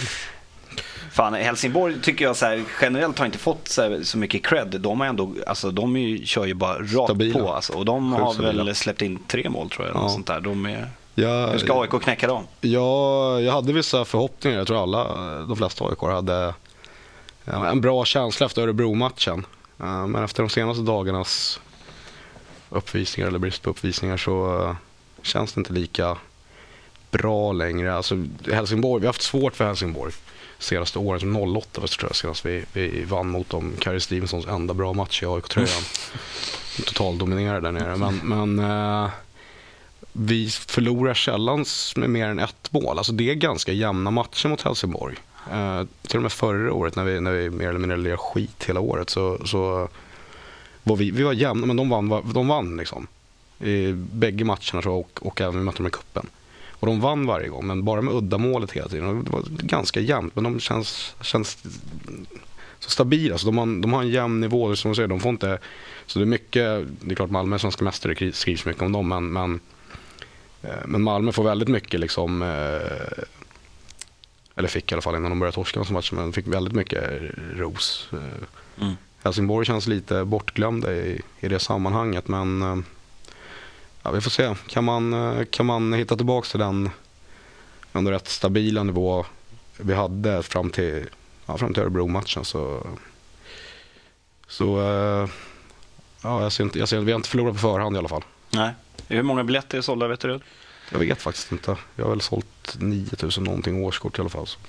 Fan, 1.11 1.33
Helsingborg 1.33 2.01
tycker 2.01 2.25
jag 2.25 2.35
så 2.35 2.45
här, 2.45 2.63
generellt 2.81 3.19
har 3.19 3.25
inte 3.25 3.37
fått 3.37 3.67
så, 3.67 3.81
här, 3.81 3.99
så 4.03 4.17
mycket 4.17 4.45
cred. 4.45 4.67
De, 4.81 4.99
har 4.99 5.07
ändå, 5.07 5.33
alltså, 5.47 5.71
de 5.71 5.95
är 5.95 5.99
ju, 5.99 6.25
kör 6.25 6.45
ju 6.45 6.53
bara 6.53 6.77
rakt 6.79 6.89
Stabila. 6.91 7.39
på. 7.39 7.53
Alltså, 7.53 7.73
och 7.73 7.85
de 7.85 8.11
Sjukt 8.11 8.23
har 8.23 8.33
stabila. 8.33 8.63
väl 8.63 8.75
släppt 8.75 9.01
in 9.01 9.19
tre 9.27 9.49
mål 9.49 9.69
tror 9.69 9.87
jag. 9.87 9.95
Ja. 9.95 10.09
Sånt 10.09 10.27
där. 10.27 10.39
De 10.39 10.65
är, 10.65 10.87
Jag, 11.19 11.47
hur 11.47 11.57
ska 11.57 11.81
AIK 11.81 12.03
knäcka 12.03 12.27
dem? 12.27 12.47
Ja, 12.61 13.41
jag 13.41 13.53
hade 13.53 13.73
vissa 13.73 14.05
förhoppningar. 14.05 14.57
Jag 14.57 14.67
tror 14.67 14.83
alla, 14.83 15.03
de 15.45 15.57
flesta 15.57 15.85
AIK 15.85 15.99
hade 15.99 16.53
en 17.45 17.81
bra 17.81 18.05
känsla 18.05 18.45
efter 18.45 18.61
Örebro-matchen. 18.61 19.45
Men 19.77 20.15
efter 20.15 20.43
de 20.43 20.49
senaste 20.49 20.83
dagarnas 20.83 21.59
uppvisningar 22.69 23.27
eller 23.27 23.39
brist 23.39 23.61
på 23.61 23.69
uppvisningar 23.69 24.17
så 24.17 24.75
känns 25.21 25.53
det 25.53 25.59
inte 25.59 25.73
lika 25.73 26.17
bra 27.11 27.51
längre. 27.51 27.95
Alltså, 27.95 28.25
Helsingborg, 28.51 29.01
vi 29.01 29.07
har 29.07 29.13
haft 29.13 29.21
svårt 29.21 29.55
för 29.55 29.65
Helsingborg 29.65 30.13
senaste 30.59 30.99
åren. 30.99 31.19
Som 31.19 31.35
08 31.35 31.81
var 31.81 31.81
det, 31.81 31.87
tror 31.87 32.09
jag 32.09 32.15
senast 32.15 32.45
vi, 32.45 32.65
vi 32.73 33.03
vann 33.03 33.29
mot 33.29 33.49
dem. 33.49 33.73
Kari 33.79 33.99
Stevensons 33.99 34.47
enda 34.47 34.73
bra 34.73 34.93
match 34.93 35.23
i 35.23 35.25
AIK-tröjan. 35.25 35.83
Total 36.85 37.17
dominerade 37.17 37.61
där 37.61 37.71
nere. 37.71 37.95
Men, 37.95 38.15
men 38.23 38.59
eh, 38.59 39.09
vi 40.19 40.49
förlorar 40.49 41.13
sällan 41.13 41.65
med 41.95 42.09
mer 42.09 42.27
än 42.27 42.39
ett 42.39 42.71
mål. 42.71 42.97
Alltså 42.97 43.13
det 43.13 43.29
är 43.29 43.35
ganska 43.35 43.71
jämna 43.71 44.11
matcher 44.11 44.49
mot 44.49 44.61
Helsingborg. 44.61 45.15
Eh, 45.51 45.83
till 46.07 46.17
och 46.17 46.23
med 46.23 46.31
förra 46.31 46.73
året 46.73 46.95
när 46.95 47.03
vi, 47.03 47.21
när 47.21 47.31
vi 47.31 47.49
mer 47.49 47.69
eller 47.69 47.79
mindre 47.79 47.97
lirade 47.97 48.17
skit 48.17 48.63
hela 48.67 48.79
året 48.79 49.09
så, 49.09 49.47
så 49.47 49.89
var 50.83 50.95
vi, 50.95 51.11
vi 51.11 51.23
var 51.23 51.33
jämna, 51.33 51.65
men 51.65 51.75
de 51.77 51.89
vann, 51.89 52.33
de 52.33 52.47
vann 52.47 52.77
liksom. 52.77 53.07
I 53.59 53.91
bägge 53.93 54.43
matcherna 54.43 54.81
tror 54.81 54.83
jag 54.83 54.99
och, 54.99 55.27
och 55.27 55.41
även 55.41 55.57
vi 55.57 55.63
mötte 55.63 55.77
dem 55.77 55.87
i 55.87 55.89
cupen. 55.89 56.25
Och 56.79 56.87
de 56.87 56.99
vann 56.99 57.25
varje 57.25 57.47
gång, 57.47 57.67
men 57.67 57.83
bara 57.83 58.01
med 58.01 58.13
uddamålet 58.13 58.71
hela 58.71 58.87
tiden. 58.87 59.23
Det 59.23 59.31
var 59.31 59.43
ganska 59.49 59.99
jämnt, 59.99 60.35
men 60.35 60.43
de 60.43 60.59
känns, 60.59 61.15
känns 61.21 61.57
så 62.79 62.89
stabila. 62.89 63.37
Så 63.37 63.45
de, 63.45 63.57
har, 63.57 63.81
de 63.81 63.93
har 63.93 64.01
en 64.01 64.09
jämn 64.09 64.41
nivå, 64.41 64.75
som 64.75 64.91
du 64.91 64.95
säger. 64.95 65.07
De 65.07 65.19
får 65.19 65.29
inte, 65.29 65.59
så 66.05 66.19
det 66.19 66.23
är 66.23 66.27
mycket, 66.27 66.87
det 67.01 67.11
är 67.11 67.15
klart 67.15 67.29
Malmö 67.29 67.55
är 67.55 67.59
svenska 67.59 67.83
mästare, 67.83 68.13
det 68.13 68.35
skrivs 68.35 68.65
mycket 68.65 68.81
om 68.81 68.91
dem, 68.91 69.07
men, 69.07 69.31
men 69.31 69.59
men 70.85 71.03
Malmö 71.03 71.31
får 71.31 71.43
väldigt 71.43 71.67
mycket, 71.69 71.99
liksom, 71.99 72.41
eh, 72.41 73.23
eller 74.55 74.67
fick 74.67 74.91
i 74.91 74.95
alla 74.95 75.01
fall 75.01 75.15
innan 75.15 75.31
de 75.31 75.39
började 75.39 75.55
torska 75.55 75.83
som 75.83 75.93
match, 75.93 76.11
men 76.11 76.33
fick 76.33 76.47
väldigt 76.47 76.73
mycket 76.73 77.03
ros. 77.55 78.09
Eh, 78.13 78.19
Mm. 78.81 78.93
Helsingborg 79.23 79.65
känns 79.65 79.87
lite 79.87 80.25
bortglömda 80.25 80.93
i, 80.93 81.21
i 81.39 81.47
det 81.47 81.59
sammanhanget, 81.59 82.27
men 82.27 82.61
eh, 82.61 82.77
ja, 84.03 84.11
vi 84.11 84.21
får 84.21 84.31
se. 84.31 84.55
Kan 84.67 84.83
man, 84.83 85.13
eh, 85.13 85.45
kan 85.45 85.65
man 85.65 85.93
hitta 85.93 86.15
tillbaka 86.15 86.47
till 86.47 86.59
den 86.59 86.89
ändå 87.93 88.11
rätt 88.11 88.27
stabila 88.27 88.83
nivå 88.83 89.25
vi 89.77 89.93
hade 89.93 90.43
fram 90.43 90.69
till, 90.69 91.05
ja, 91.45 91.57
fram 91.57 91.73
till 91.73 91.83
Örebro-matchen 91.83 92.45
så, 92.45 92.87
så 94.47 94.79
eh, 94.81 95.29
ja, 96.23 96.43
jag 96.43 96.51
ser 96.51 96.63
inte, 96.63 96.79
jag 96.79 96.89
ser, 96.89 96.99
vi 96.99 97.11
har 97.11 97.17
inte 97.19 97.29
förlorat 97.29 97.53
på 97.53 97.59
förhand 97.59 97.95
i 97.95 97.99
alla 97.99 98.09
fall. 98.09 98.23
Nej. 98.49 98.71
Hur 99.07 99.23
många 99.23 99.43
biljetter 99.43 99.77
är 99.77 99.81
sålda 99.81 100.07
vet 100.07 100.19
du? 100.19 100.39
Jag 100.91 100.99
vet 100.99 101.21
faktiskt 101.21 101.51
inte. 101.51 101.75
Jag 101.95 102.03
har 102.05 102.09
väl 102.09 102.21
sålt 102.21 102.75
9000 102.79 103.43
någonting 103.43 103.83
årskort 103.83 104.17
i 104.17 104.21
alla 104.21 104.29
fall. 104.29 104.47
Så. 104.47 104.59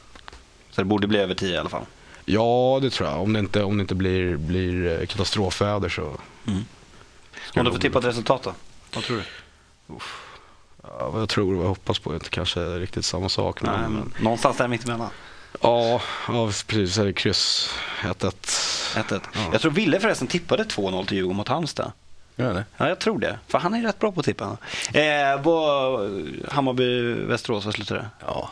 Så 0.70 0.80
det 0.80 0.84
borde 0.84 1.06
bli 1.06 1.18
över 1.18 1.34
10 1.34 1.54
i 1.54 1.58
alla 1.58 1.68
fall. 1.68 1.84
Ja, 2.24 2.78
det 2.82 2.90
tror 2.90 3.08
jag. 3.08 3.22
Om 3.22 3.32
det 3.32 3.38
inte, 3.38 3.62
om 3.62 3.76
det 3.76 3.80
inte 3.80 3.94
blir, 3.94 4.36
blir 4.36 5.00
eh, 5.00 5.06
katastrofväder 5.06 5.88
så. 5.88 6.02
Om 7.56 7.64
du 7.64 7.70
får 7.72 7.78
tippa 7.78 7.98
ett 7.98 8.04
resultat 8.04 8.42
då? 8.42 8.54
Vad 8.94 9.04
tror 9.04 9.16
du? 9.16 9.22
Ja, 10.82 11.08
vad 11.10 11.22
jag 11.22 11.28
tror 11.28 11.50
och 11.50 11.56
vad 11.56 11.64
jag 11.64 11.68
hoppas 11.68 11.98
på 11.98 12.10
är 12.10 12.14
inte 12.14 12.30
kanske 12.30 12.60
riktigt 12.60 13.04
samma 13.04 13.28
sak. 13.28 13.62
Nej, 13.62 13.72
Men, 13.78 13.92
men 13.92 14.12
någonstans 14.20 14.56
där 14.56 14.68
mittemellan. 14.68 15.10
ja, 15.60 16.00
ja, 16.28 16.46
precis. 16.66 16.94
Så 16.94 17.00
är 17.00 17.06
det 17.06 17.12
kryss 17.12 17.70
1-1. 18.00 18.32
1-1. 18.94 19.20
Ja. 19.34 19.40
Jag 19.52 19.60
tror 19.60 19.72
Ville 19.72 20.00
förresten 20.00 20.28
tippade 20.28 20.64
2-0 20.64 21.06
till 21.06 21.16
Djurgården 21.16 21.36
mot 21.36 21.48
Halmstad. 21.48 21.92
Gör 22.38 22.54
det? 22.54 22.64
Ja, 22.76 22.88
jag 22.88 22.98
tror 22.98 23.18
det. 23.18 23.38
För 23.46 23.58
han 23.58 23.74
är 23.74 23.82
rätt 23.82 23.98
bra 23.98 24.12
på 24.12 24.20
att 24.20 24.26
tippa. 24.26 24.56
Eh, 24.94 25.42
vad- 25.42 26.10
Hammarby-Västerås, 26.48 27.64
vad 27.64 27.74
slutade 27.74 28.00
det? 28.00 28.08
Ja. 28.26 28.50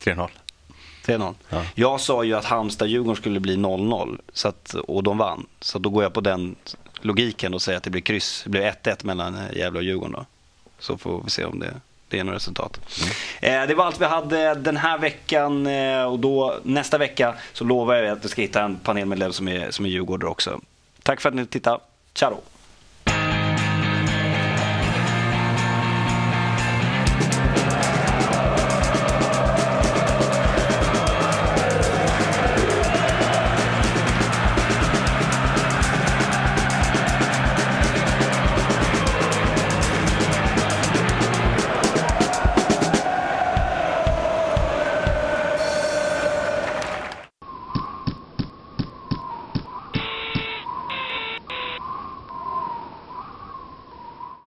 3-0. 0.00 0.28
3-0. 1.06 1.34
Ja. 1.48 1.62
Jag 1.74 2.00
sa 2.00 2.24
ju 2.24 2.34
att 2.34 2.44
Halmstad-Djurgården 2.44 3.16
skulle 3.16 3.40
bli 3.40 3.56
0-0 3.56 4.18
så 4.32 4.48
att, 4.48 4.74
och 4.74 5.02
de 5.02 5.18
vann. 5.18 5.46
Så 5.60 5.78
då 5.78 5.90
går 5.90 6.02
jag 6.02 6.12
på 6.12 6.20
den 6.20 6.56
logiken 7.00 7.54
och 7.54 7.62
säger 7.62 7.76
att 7.76 7.82
det 7.84 7.90
blir 7.90 8.02
kryss. 8.02 8.42
Det 8.44 8.50
blir 8.50 8.62
1-1 8.62 9.04
mellan 9.06 9.38
Gävle 9.56 9.78
och 9.78 9.84
Djurgården 9.84 10.12
då. 10.12 10.26
Så 10.78 10.98
får 10.98 11.22
vi 11.24 11.30
se 11.30 11.44
om 11.44 11.58
det, 11.58 11.74
det 12.08 12.18
är 12.18 12.24
något 12.24 12.34
resultat. 12.34 12.80
Eh, 13.40 13.66
det 13.66 13.74
var 13.74 13.84
allt 13.84 14.00
vi 14.00 14.04
hade 14.04 14.54
den 14.54 14.76
här 14.76 14.98
veckan 14.98 15.66
eh, 15.66 16.04
och 16.04 16.18
då 16.18 16.58
nästa 16.62 16.98
vecka 16.98 17.34
så 17.52 17.64
lovar 17.64 17.94
jag 17.94 18.18
att 18.18 18.24
vi 18.24 18.28
ska 18.28 18.42
hitta 18.42 18.62
en 18.62 18.76
panelmedlem 18.76 19.32
som 19.32 19.48
är, 19.48 19.70
som 19.70 19.84
är 19.84 19.88
djurgårdare 19.90 20.30
också. 20.30 20.60
Tack 21.02 21.20
för 21.20 21.28
att 21.28 21.34
ni 21.34 21.46
tittade. 21.46 21.78
Ciao! 22.18 22.42